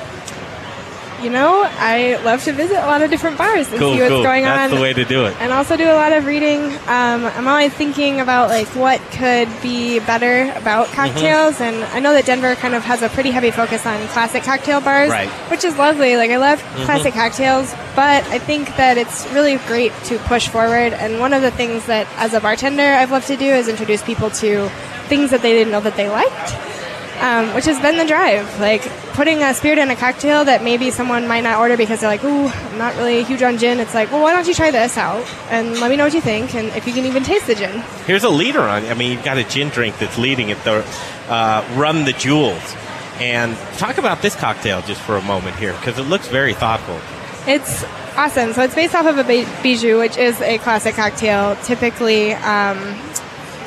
[1.25, 4.11] You know, I love to visit a lot of different bars and Cool, see what's
[4.11, 4.23] cool.
[4.23, 4.77] going That's on.
[4.77, 5.35] the way to do it.
[5.41, 6.61] and also do a lot of reading.
[6.87, 10.95] Um, I'm always thinking about like what could be better about Mm-hmm.
[10.97, 14.43] cocktails, and I know that Denver kind of has a pretty heavy focus on classic
[14.43, 15.29] cocktail bars, Right.
[15.51, 16.19] which is lovely.
[16.19, 16.85] Like I love Mhm.
[16.85, 20.93] classic cocktails, but I think that it's really great to push forward.
[20.93, 24.03] And one of the things that, as a bartender, I've loved to do is introduce
[24.03, 24.69] people to
[25.09, 26.55] things that they didn't know that they liked
[27.21, 28.61] um, which has been the drive.
[28.61, 28.83] Like
[29.15, 32.25] putting a spirit in a cocktail that maybe someone might not order because they're like,
[32.25, 34.97] "Ooh, I'm not really huge on gin." It's like, well, why don't you try this
[34.97, 37.55] out and let me know what you think, and if you can even taste the
[37.55, 37.83] gin.
[38.07, 38.85] Here's a leader on.
[38.87, 40.63] I mean, you've got a gin drink that's leading it.
[40.65, 40.85] The
[41.29, 42.75] uh, Run the Jewels,
[43.19, 46.99] and talk about this cocktail just for a moment here because it looks very thoughtful.
[47.47, 47.85] It's
[48.17, 48.53] awesome.
[48.53, 49.25] So it's based off of a
[49.63, 51.57] bijou, which is a classic cocktail.
[51.57, 52.79] Typically, um,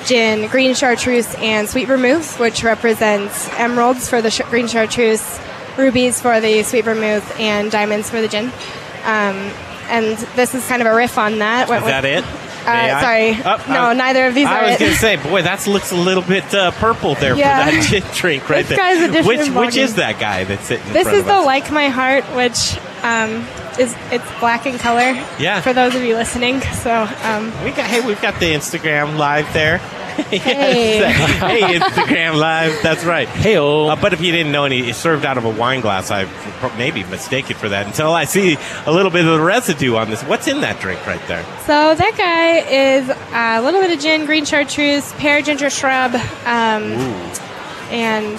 [0.07, 5.39] gin, green chartreuse, and sweet vermouth, which represents emeralds for the sh- green chartreuse,
[5.77, 8.45] rubies for the sweet vermouth, and diamonds for the gin.
[9.05, 9.35] Um,
[9.89, 11.69] and this is kind of a riff on that.
[11.69, 12.23] Is that it?
[12.67, 15.65] Uh, sorry, Oh, no, neither of these are I was going to say, boy, that
[15.67, 17.65] looks a little bit uh, purple there Yeah.
[17.65, 18.77] for that gin drink right This there.
[18.77, 20.85] guy's a different which which is that guy that's sitting?
[20.87, 23.47] In This front is the like my heart, which um,
[23.79, 25.13] is it's black in color.
[25.39, 25.61] Yeah.
[25.61, 29.53] For those of you listening, so um, we got hey, we've got the Instagram live
[29.53, 29.79] there.
[30.31, 31.39] Yes.
[31.39, 32.81] hey, Instagram Live.
[32.83, 33.27] That's right.
[33.27, 36.09] Hey, uh, but if you didn't know any, it's served out of a wine glass.
[36.11, 36.25] I
[36.77, 40.23] maybe mistaken for that until I see a little bit of the residue on this.
[40.23, 41.43] What's in that drink right there?
[41.65, 46.83] So that guy is a little bit of gin, green chartreuse, pear, ginger shrub, um,
[47.91, 48.37] and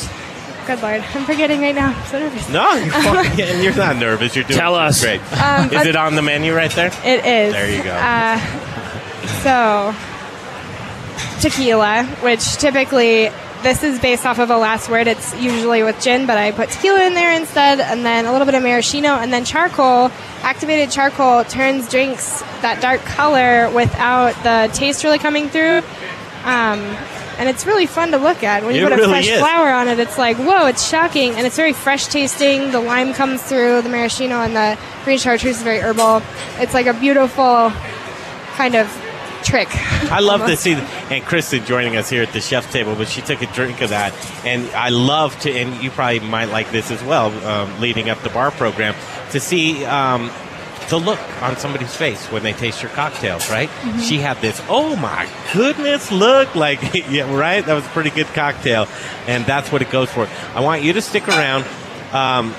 [0.67, 1.97] good lord, I'm forgetting right now.
[1.97, 2.49] I'm so nervous.
[2.51, 3.41] No, you're, fine.
[3.41, 4.35] and you're not nervous.
[4.37, 5.01] You're doing Tell us.
[5.03, 5.21] great.
[5.41, 6.89] Um, is it on the menu right there?
[7.05, 7.53] It is.
[7.55, 7.93] There you go.
[7.95, 8.39] Uh,
[9.43, 9.95] so,
[11.41, 13.31] tequila, which typically
[13.63, 15.09] this is based off of a last word.
[15.09, 18.47] It's usually with gin, but I put tequila in there instead, and then a little
[18.47, 20.11] bit of maraschino, and then charcoal.
[20.43, 25.79] Activated charcoal turns drinks that dark color without the taste really coming through.
[26.45, 26.81] Um,
[27.39, 28.65] and it's really fun to look at.
[28.65, 29.39] When you It put a really fresh is.
[29.39, 31.35] flower on it, it's like, whoa, it's shocking.
[31.35, 32.71] And it's very fresh tasting.
[32.73, 36.23] The lime comes through, the maraschino and the green chartreuse is very herbal.
[36.59, 37.73] It's like a beautiful
[38.57, 38.89] kind of
[39.43, 39.69] trick.
[40.11, 43.21] I love to see, and Kristen joining us here at the chef's table, but she
[43.21, 44.13] took a drink of that,
[44.45, 48.21] and I love to, and you probably might like this as well, um, leading up
[48.23, 48.95] the bar program,
[49.31, 50.31] to see um,
[50.89, 53.69] the look on somebody's face when they taste your cocktails, right?
[53.69, 54.09] Mhm.
[54.09, 56.81] She had this, oh my goodness, look, like,
[57.11, 57.65] yeah, right?
[57.65, 58.87] That was a pretty good cocktail,
[59.27, 60.29] and that's what it goes for.
[60.55, 61.65] I want you to stick around.
[62.13, 62.55] Um,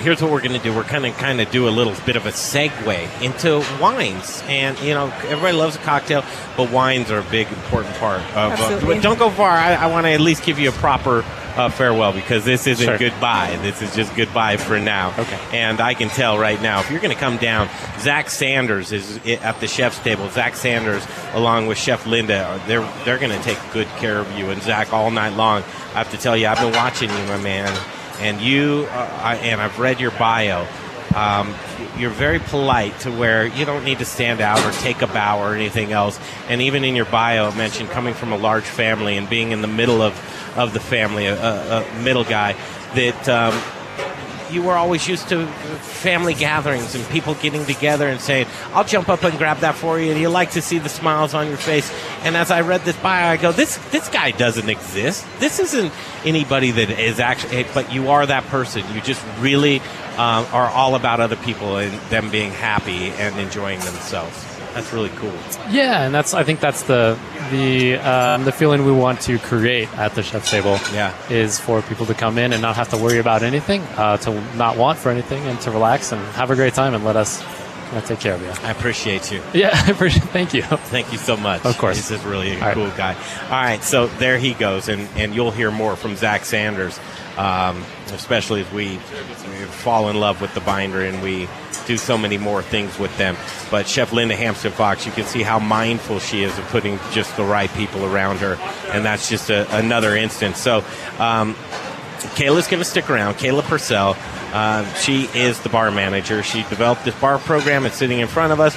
[0.00, 0.74] here's what we're going to do.
[0.74, 4.78] We're kind of kind of do a little bit of a segue into wines, and
[4.80, 6.24] you know everybody loves a cocktail,
[6.56, 8.36] but wines are a big important part of.
[8.36, 8.94] Uh, Absolutely.
[8.96, 9.50] but don't go far.
[9.50, 11.24] I, I want to at least give you a proper.
[11.54, 12.98] Uh, farewell, because this isn't Sure.
[12.98, 13.56] goodbye.
[13.62, 15.14] This is just goodbye for now.
[15.16, 15.38] Okay.
[15.52, 17.68] And I can tell right now, if you're going to come down,
[18.00, 20.28] Zach Sanders is at the chef's table.
[20.30, 24.50] Zach Sanders, along with Chef Linda, they're they're going to take good care of you
[24.50, 25.62] and Zach all night long.
[25.94, 27.72] I have to tell you, I've been watching you, my man
[28.20, 30.66] and you uh, and I've read your bio.
[31.14, 31.54] Um,
[31.96, 35.40] you're very polite to where you don't need to stand out or take a bow
[35.40, 36.18] or anything else.
[36.48, 39.62] And even in your bio, it mentioned coming from a large family and being in
[39.62, 40.12] the middle of,
[40.56, 42.56] of the family, a, a, a middle guy,
[42.94, 43.54] that um,
[44.50, 49.08] you were always used to family gatherings and people getting together and saying, I'll jump
[49.08, 50.12] up and grab that for you.
[50.12, 51.92] And you like to see the smiles on your face.
[52.22, 55.26] And as I read this bio, I go, this, this guy doesn't exist.
[55.38, 55.92] This isn't
[56.24, 58.84] anybody that is actually, but you are that person.
[58.94, 59.80] You just really
[60.16, 64.43] um, are all about other people and them being happy and enjoying themselves.
[64.74, 65.32] That's really cool.
[65.70, 67.18] Yeah, and that's I think that's the
[67.50, 70.78] the um, the feeling we want to create at the chef's table.
[70.92, 74.16] Yeah, is for people to come in and not have to worry about anything, uh,
[74.18, 77.16] to not want for anything, and to relax and have a great time and let
[77.16, 77.42] us
[77.92, 78.50] of take care of you.
[78.66, 79.40] I appreciate you.
[79.52, 80.24] Yeah, I appreciate.
[80.30, 80.62] Thank you.
[80.62, 81.64] Thank you so much.
[81.64, 81.96] Of course.
[81.96, 82.74] He's just really a All right.
[82.74, 83.14] cool guy.
[83.44, 86.98] All right, so there he goes, and, and you'll hear more from Zach Sanders,
[87.36, 91.48] um, especially as we fall in love with the binder and we
[91.86, 93.36] do so many more things with them.
[93.70, 97.36] But Chef Linda Hampsten Fox, you can see how mindful she is of putting just
[97.36, 98.58] the right people around her,
[98.92, 100.58] and that's just a, another instance.
[100.58, 100.84] So,
[101.18, 101.54] um,
[102.36, 103.34] Kayla's going to stick around.
[103.34, 104.16] Kayla Purcell.
[104.52, 106.42] Uh, she is the bar manager.
[106.42, 107.84] She developed this bar program.
[107.86, 108.74] It's sitting in front of us.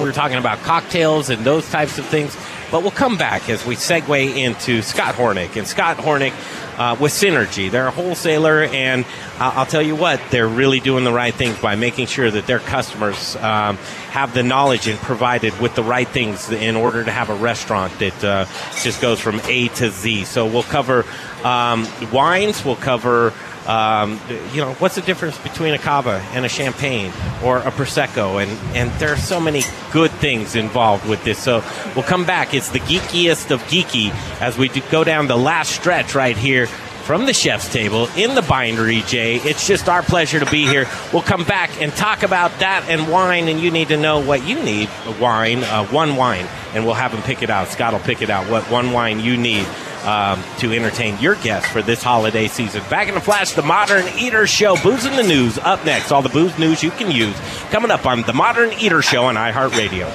[0.00, 2.36] We're talking about cocktails and those types of things.
[2.72, 5.56] But we'll come back as we segue into Scott Hornick.
[5.56, 6.32] And Scott Hornick
[6.78, 7.70] uh, with Synergy.
[7.70, 9.04] They're a wholesaler, and
[9.38, 12.46] I'll, I'll tell you what, they're really doing the right things by making sure that
[12.46, 13.76] their customers um,
[14.10, 17.96] have the knowledge and provided with the right things in order to have a restaurant
[17.98, 18.46] that uh,
[18.82, 20.24] just goes from A to Z.
[20.24, 21.04] So we'll cover
[21.44, 23.34] um, wines, we'll cover.
[23.66, 24.20] Um,
[24.52, 27.12] you know, what's the difference between a cava and a champagne
[27.44, 28.42] or a prosecco?
[28.42, 31.38] And and there are so many good things involved with this.
[31.38, 31.62] So
[31.94, 32.54] we'll come back.
[32.54, 34.10] It's the geekiest of geeky
[34.40, 36.66] as we go down the last stretch right here
[37.02, 39.36] from the chef's table in the bindery, Jay.
[39.36, 40.88] It's just our pleasure to be here.
[41.12, 44.46] We'll come back and talk about that and wine, and you need to know what
[44.46, 44.88] you need
[45.20, 47.68] wine, uh, one wine, and we'll have him pick it out.
[47.68, 49.66] Scott will pick it out, what one wine you need
[50.04, 52.82] um, to entertain your guests for this holiday season.
[52.90, 54.76] Back in the flash, the Modern Eater Show.
[54.82, 56.12] Booze in the News up next.
[56.12, 57.36] All the booze news you can use.
[57.70, 60.10] Coming up on the Modern Eater Show on iHeartRadio.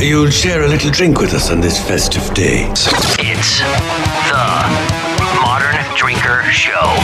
[0.00, 2.66] You'll share a little drink with us on this festive day.
[2.70, 3.58] It's
[4.28, 4.44] the
[5.40, 6.94] Modern Drinker Show.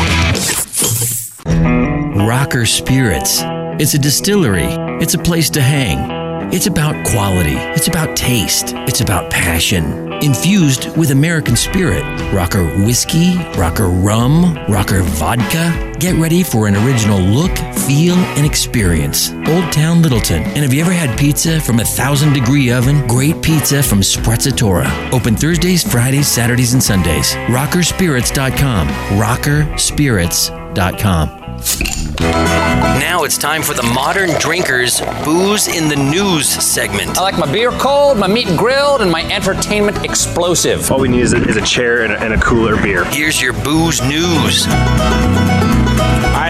[2.27, 3.41] Rocker Spirits.
[3.81, 4.69] It's a distillery.
[5.01, 6.24] It's a place to hang.
[6.53, 7.55] It's about quality.
[7.75, 8.73] It's about taste.
[8.75, 10.13] It's about passion.
[10.23, 12.03] Infused with American spirit.
[12.33, 15.93] Rocker whiskey, rocker rum, rocker vodka.
[15.99, 19.31] Get ready for an original look, feel, and experience.
[19.49, 20.43] Old Town Littleton.
[20.43, 23.07] And have you ever had pizza from a thousand degree oven?
[23.07, 25.13] Great pizza from Sprezzatura.
[25.13, 27.35] Open Thursdays, Fridays, Saturdays, and Sundays.
[27.49, 28.89] Rockerspirits.com.
[29.19, 32.04] Rockerspirits.com.
[32.21, 37.19] Now it's time for the Modern Drinkers Booze in the News segment.
[37.19, 40.91] I like my beer cold, my meat grilled, and my entertainment explosive.
[40.91, 43.05] All we need is a, is a chair and a, and a cooler beer.
[43.07, 44.67] Here's your booze news.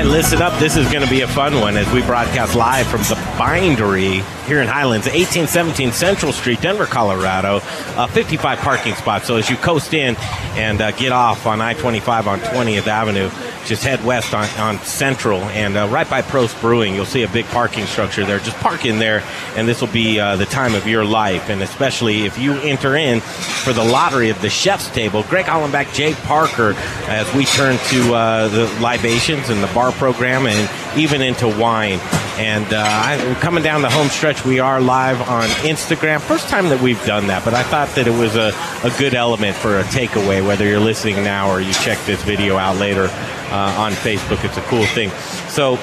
[0.05, 0.59] Right, listen up.
[0.61, 4.23] This is going to be a fun one as we broadcast live from the Bindery
[4.47, 7.61] here in Highlands, 1817 Central Street, Denver, Colorado.
[7.97, 9.27] Uh, 55 parking spots.
[9.27, 10.17] So as you coast in
[10.57, 13.31] and uh, get off on I 25 on 20th Avenue,
[13.65, 17.29] just head west on, on Central and uh, right by Prost Brewing, you'll see a
[17.29, 18.39] big parking structure there.
[18.39, 19.23] Just park in there,
[19.57, 21.49] and this will be uh, the time of your life.
[21.49, 25.95] And especially if you enter in for the lottery of the chef's table, Greg Hollenbeck,
[25.95, 26.75] Jay Parker,
[27.07, 31.99] as we turn to uh, the libations and the bar program and even into wine.
[32.37, 36.21] And uh, coming down the home stretch, we are live on Instagram.
[36.21, 39.15] First time that we've done that, but I thought that it was a, a good
[39.15, 43.09] element for a takeaway, whether you're listening now or you check this video out later
[43.51, 44.45] uh, on Facebook.
[44.45, 45.11] It's a cool thing.
[45.49, 45.77] So,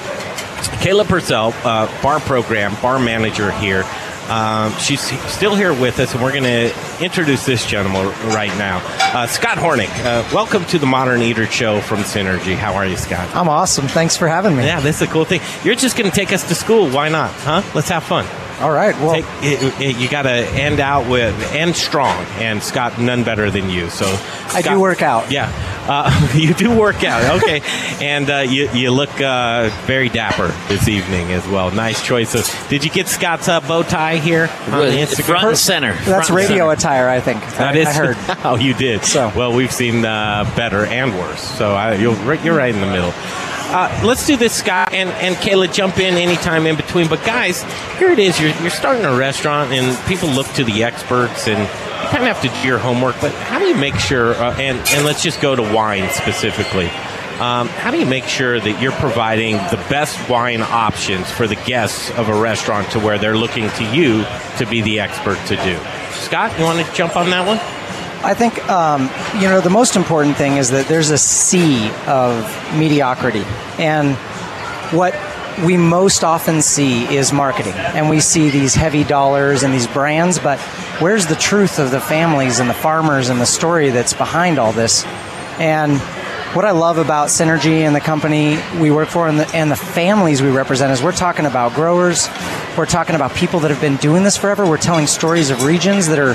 [0.82, 3.84] Kayla Purcell, uh, bar program, bar manager here.
[4.32, 8.80] Um, she's still here with us, and we're going to introduce this gentleman right now.
[9.12, 12.54] Uh, Scott Hornick, uh, welcome to the Modern Eater Show from Synergy.
[12.56, 13.28] How are you, Scott?
[13.36, 13.88] I'm awesome.
[13.88, 14.64] Thanks for having me.
[14.64, 15.42] Yeah, this is a cool thing.
[15.64, 16.88] You're just going to take us to school.
[16.88, 17.30] Why not?
[17.32, 17.62] Huh?
[17.74, 18.24] Let's have fun.
[18.62, 18.94] All right.
[19.00, 23.24] Well, Take, it, it- you got to end out with end strong, and Scott, none
[23.24, 23.90] better than you.
[23.90, 24.06] So
[24.54, 25.30] I do work out.
[25.30, 25.50] Yeah,
[25.88, 27.42] uh, you do work out.
[27.42, 27.60] Okay,
[28.04, 31.70] and uh, you you look uh, very dapper this evening as well.
[31.70, 32.48] Nice choice of.
[32.68, 35.24] Did you get Scott's uh, bow tie here on Really, Instagram?
[35.24, 35.92] front and center.
[35.94, 36.72] that's Front radio center.
[36.72, 37.40] attire, I think.
[37.56, 37.86] That I, is.
[37.88, 38.16] I heard.
[38.44, 39.04] oh, you did.
[39.04, 39.32] So.
[39.36, 41.40] well, we've seen uh, better and worse.
[41.40, 43.12] So I, you're right- you're right in the middle.
[43.74, 45.72] Uh, let's do this, Scott and, and Kayla.
[45.72, 47.08] Jump in anytime in between.
[47.08, 47.62] But guys,
[47.98, 48.38] here it is.
[48.38, 51.66] You're, you're starting a restaurant, and people look to the experts, and
[52.02, 53.20] you kind of have to do your homework.
[53.20, 54.34] But how do you make sure?
[54.34, 56.90] Uh, and and let's just go to wine specifically.
[57.40, 61.56] Um, how do you make sure that you're providing the best wine options for the
[61.56, 64.24] guests of a restaurant to where they're looking to you
[64.58, 65.76] to be the expert to do?
[66.12, 67.58] Scott, you want to jump on that one?
[68.24, 72.44] I think um, you know the most important thing is that there's a sea of
[72.78, 73.44] mediocrity,
[73.78, 74.14] and
[74.94, 75.14] what
[75.64, 80.38] we most often see is marketing, and we see these heavy dollars and these brands.
[80.38, 80.58] But
[80.98, 84.72] where's the truth of the families and the farmers and the story that's behind all
[84.72, 85.04] this?
[85.58, 85.98] And
[86.54, 89.76] what I love about Synergy and the company we work for and the, and the
[89.76, 92.28] families we represent is we're talking about growers,
[92.76, 94.66] we're talking about people that have been doing this forever.
[94.66, 96.34] We're telling stories of regions that are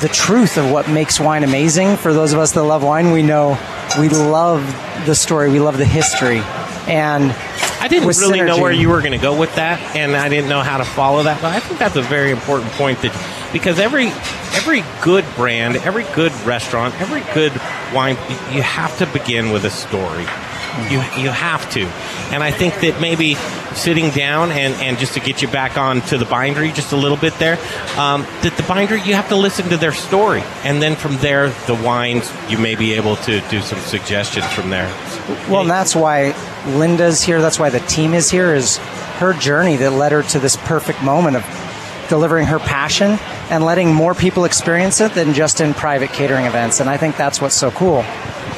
[0.00, 1.96] the truth of what makes wine amazing.
[1.96, 3.58] For those of us that love wine, we know
[3.98, 4.64] we love
[5.04, 6.40] the story, we love the history,
[6.86, 7.34] and
[7.80, 10.50] I didn't really know where you were going to go with that, and I didn't
[10.50, 11.40] know how to follow that.
[11.40, 13.12] But I think that's a very important point that
[13.52, 14.08] because every
[14.52, 17.52] every good brand, every good restaurant, every good
[17.94, 18.16] wine,
[18.52, 20.26] you have to begin with a story.
[20.88, 21.82] You you have to,
[22.32, 23.34] and I think that maybe
[23.74, 26.96] sitting down and, and just to get you back on to the bindery just a
[26.96, 27.58] little bit there,
[27.98, 31.50] um, that the bindery you have to listen to their story, and then from there
[31.66, 34.88] the wines you may be able to do some suggestions from there.
[35.48, 36.34] Well, and that's why
[36.66, 37.40] Linda's here.
[37.40, 38.54] That's why the team is here.
[38.54, 38.78] Is
[39.18, 41.44] her journey that led her to this perfect moment of
[42.10, 43.12] delivering her passion
[43.50, 46.80] and letting more people experience it than just in private catering events.
[46.80, 48.02] And I think that's what's so cool,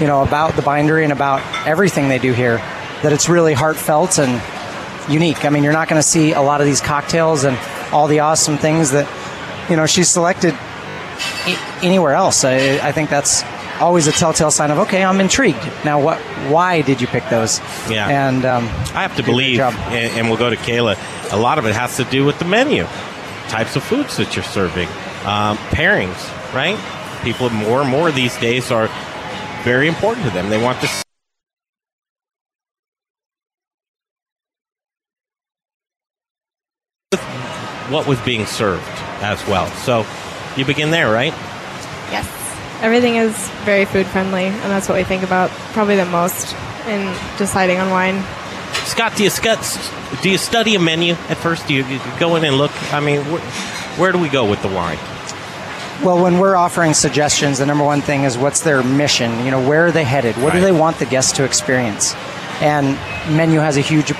[0.02, 2.56] you know, about the bindery and about everything they do here.
[3.02, 4.42] That it's really heartfelt and
[5.10, 5.44] unique.
[5.44, 7.56] I mean, you're not going to see a lot of these cocktails and
[7.92, 9.06] all the awesome things that
[9.70, 12.44] you know she's selected i- anywhere else.
[12.44, 13.42] I, I think that's
[13.80, 15.64] always a telltale sign of okay, I'm intrigued.
[15.84, 16.18] Now, what?
[16.50, 17.58] Why did you pick those?
[17.90, 18.08] Yeah.
[18.28, 20.96] and um, I have to believe, and, and we'll go to Kayla.
[21.32, 22.84] A lot of it has to do with the menu,
[23.48, 24.88] types of foods that you're serving,
[25.26, 26.20] um, pairings,
[26.54, 26.78] right?
[27.24, 28.88] People more and more these days are
[29.64, 30.50] very important to them.
[30.50, 31.02] They want this.
[37.90, 38.82] What was being served
[39.20, 39.66] as well.
[39.84, 40.06] So
[40.56, 41.32] you begin there, right?
[42.10, 42.28] Yes.
[42.82, 46.54] Everything is very food friendly, and that's what we think about probably the most
[46.86, 48.22] in deciding on wine.
[48.86, 49.30] Scott, do you,
[50.22, 51.68] do you study a menu at first?
[51.68, 52.72] Do you, you go in and look?
[52.92, 54.98] I mean, wh- where do we go with the wine?
[56.04, 59.44] Well, when we're offering suggestions, the number one thing is what's their mission?
[59.44, 60.34] You know, where are they headed?
[60.36, 62.12] What do they want the guests to experience?
[62.60, 62.96] And
[63.36, 64.12] menu has a huge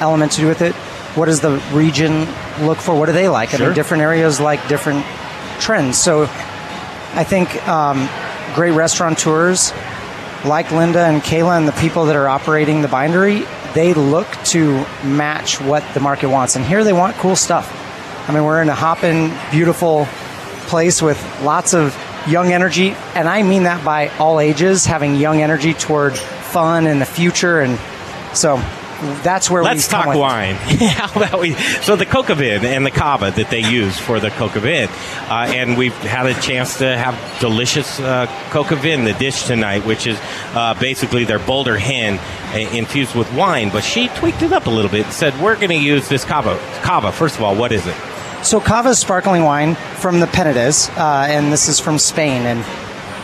[0.00, 0.74] element to do with it.
[1.16, 2.20] What does the region
[2.64, 2.98] look for?
[2.98, 3.52] What do they like?
[3.52, 5.04] I mean, different areas like different
[5.60, 5.98] trends.
[5.98, 6.22] So
[7.12, 8.08] I think um,
[8.54, 9.72] great restaurateurs
[10.46, 14.78] like Linda and Kayla and the people that are operating the bindery, they look to
[15.04, 16.56] match what the market wants.
[16.56, 17.70] And here they want cool stuff.
[18.30, 20.08] I mean, we're in a hopping, beautiful
[20.68, 21.96] place with lots of
[22.28, 27.00] young energy, and I mean that by all ages, having young energy toward fun and
[27.00, 27.60] the future.
[27.60, 27.78] And
[28.36, 28.56] so
[29.22, 30.54] that's where Let's talk wine.
[30.56, 31.54] How about we?
[31.82, 34.60] So the coq au vin and the cava that they use for the coq au
[34.60, 39.14] vin, uh, and we've had a chance to have delicious uh, coq au vin, the
[39.14, 40.18] dish tonight, which is
[40.54, 43.70] uh, basically their Boulder hen uh, infused with wine.
[43.70, 46.24] But she tweaked it up a little bit and said, "We're going to use this
[46.24, 46.58] cava.
[46.82, 47.12] Cava.
[47.12, 47.96] First of all, what is it?
[48.42, 52.42] So cava is sparkling wine from the Penedès, uh, and this is from Spain.
[52.42, 52.64] And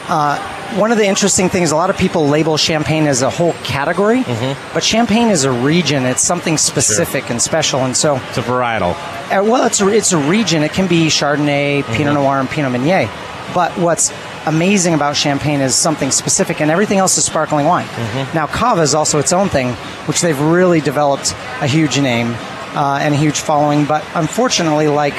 [0.08, 0.38] uh,
[0.76, 4.22] one of the interesting things, a lot of people label champagne as a whole category,
[4.22, 4.74] Mm-hmm.
[4.74, 6.04] but champagne is a region.
[6.04, 8.94] It's something specific and special, and so it's a varietal.
[9.30, 10.62] Uh, well, it's a, it's a region.
[10.62, 13.08] It can be Chardonnay, Pinot Noir, and Pinot Meunier.
[13.54, 14.12] But what's
[14.46, 17.86] amazing about champagne is something specific, and everything else is sparkling wine.
[18.34, 19.72] Now, cava is also its own thing,
[20.06, 22.34] which they've really developed a huge name
[22.74, 23.84] uh, and a huge following.
[23.84, 25.14] But unfortunately, like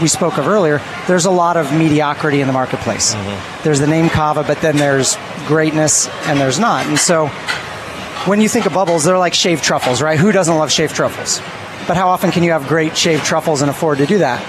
[0.00, 3.14] we spoke of earlier, there's a lot of mediocrity in the marketplace.
[3.62, 5.16] There's the name cava, but then there's
[5.46, 6.86] greatness and there's not.
[6.86, 7.28] And so
[8.26, 10.18] when you think of bubbles, they're like shaved truffles, right?
[10.18, 11.40] Who doesn't love shaved truffles?
[11.86, 14.40] But how often can you have great shaved truffles and afford to do that?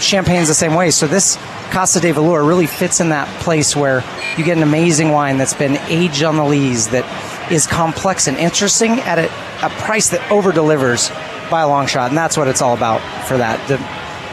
[0.00, 0.90] Champagne's the same way.
[0.90, 1.36] So this
[1.70, 4.02] Casa de Velour really fits in that place where
[4.36, 7.04] you get an amazing wine that's been aged on the lees that
[7.52, 9.26] is complex and interesting at a,
[9.64, 11.10] a price that over delivers
[11.50, 12.08] by a long shot.
[12.08, 13.66] And that's what it's all about for that.
[13.68, 13.76] The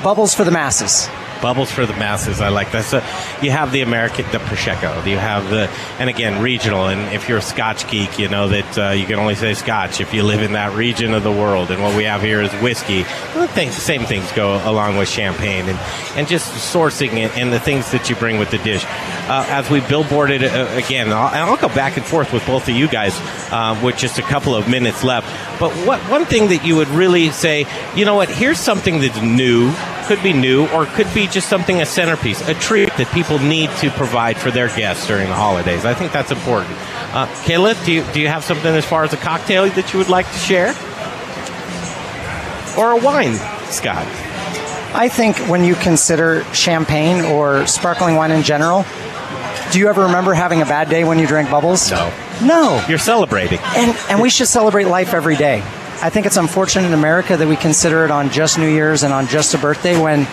[0.04, 1.10] bubbles for the masses.
[1.42, 2.42] Bubbles for the masses.
[2.42, 2.86] I like that.
[2.86, 2.98] So
[3.42, 5.06] you have the American, the Prosecco.
[5.06, 5.70] You have the,
[6.00, 6.88] and again, regional.
[6.88, 10.02] And if you're a Scotch geek, you know that uh, you can only say Scotch
[10.02, 11.72] if you live in that region of the world.
[11.72, 13.04] And what we have here is whiskey.
[13.34, 15.80] The same things go along with champagne and,
[16.16, 18.84] and just sourcing it and the things that you bring with the dish.
[18.86, 22.70] Uh, as we billboarded uh, again, I'll, and I'll go back and forth with both
[22.70, 23.14] of you guys
[23.52, 25.28] uh, with just a couple of minutes left.
[25.60, 27.66] But what one thing that you would really say,
[27.96, 28.30] you know what?
[28.30, 29.70] Here's something that's new,
[30.08, 33.70] could be new, or could be just something a centerpiece, a treat that people need
[33.82, 35.86] to provide for their guests during the holidays.
[35.86, 36.74] I think that's important.
[37.14, 40.10] Uh, do you do you have something as far as a cocktail that you would
[40.10, 40.70] like to share,
[42.78, 43.36] or a wine,
[43.70, 44.08] Scott?
[44.96, 48.86] I think when you consider champagne or sparkling wine in general,
[49.72, 51.92] do you ever remember having a bad day when you drank bubbles?
[51.92, 52.12] No.
[52.42, 52.86] No.
[52.88, 53.60] You're celebrating.
[53.76, 55.62] And and we should celebrate life every day.
[56.00, 59.12] I think it's unfortunate in America that we consider it on just New Year's and
[59.12, 60.28] on just a birthday when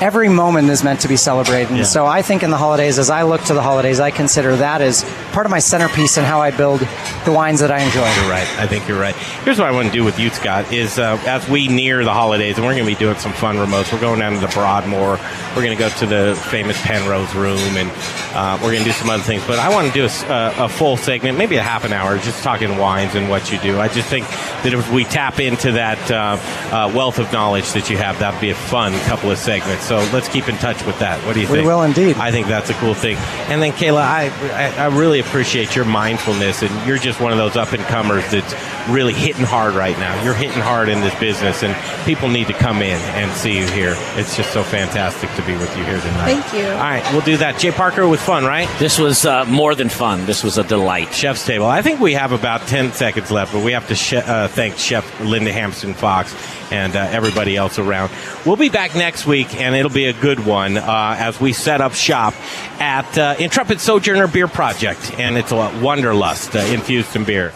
[0.00, 1.76] every moment is meant to be celebrated.
[1.76, 1.84] Yeah.
[1.84, 4.80] so I think in the holidays, as I look to the holidays, I consider that
[4.80, 5.04] as
[5.36, 6.80] part of my centerpiece and how I build
[7.26, 8.08] the wines that I enjoy.
[8.22, 8.48] You're right.
[8.58, 9.14] I think you're right.
[9.44, 12.12] Here's what I want to do with you, Scott, is uh, as we near the
[12.14, 13.92] holidays, and we're going to be doing some fun remotes.
[13.92, 15.18] We're going down to the Broadmoor.
[15.54, 17.90] We're going to go to the famous Penrose Room, and
[18.34, 19.46] uh, we're going to do some other things.
[19.46, 22.16] But I want to do a, uh, a full segment, maybe a half an hour,
[22.16, 23.78] just talking wines and what you do.
[23.78, 26.38] I just think that if we tap into that uh,
[26.74, 29.84] uh, wealth of knowledge that you have, that'd be a fun couple of segments.
[29.84, 31.22] So let's keep in touch with that.
[31.26, 31.66] What do you We think?
[31.66, 32.16] We will indeed.
[32.16, 33.18] I think that's a cool thing.
[33.50, 37.38] And then, Kayla, I, I, I really appreciate your mindfulness, and you're just one of
[37.38, 38.54] those up and comers that's
[38.88, 40.22] really hitting hard right now.
[40.22, 41.74] You're hitting hard in this business, and
[42.04, 43.94] people need to come in and see you here.
[44.16, 46.40] It's just so fantastic to be with you here tonight.
[46.40, 46.68] Thank you.
[46.68, 47.58] All right, we'll do that.
[47.58, 48.68] Jay Parker it was fun, right?
[48.78, 50.26] This was uh, more than fun.
[50.26, 51.12] This was a delight.
[51.12, 51.66] Chef's Table.
[51.66, 54.76] I think we have about 10 seconds left, but we have to sh- uh, thank
[54.76, 56.34] Chef Linda Hampsten Fox
[56.72, 58.10] and uh, everybody else around.
[58.44, 61.80] We'll be back next week, and it'll be a good one uh, as we set
[61.80, 62.34] up shop
[62.80, 67.52] at uh, Intrepid Sojourner Beer Project, and it's a Wanderlust uh, infused in beer.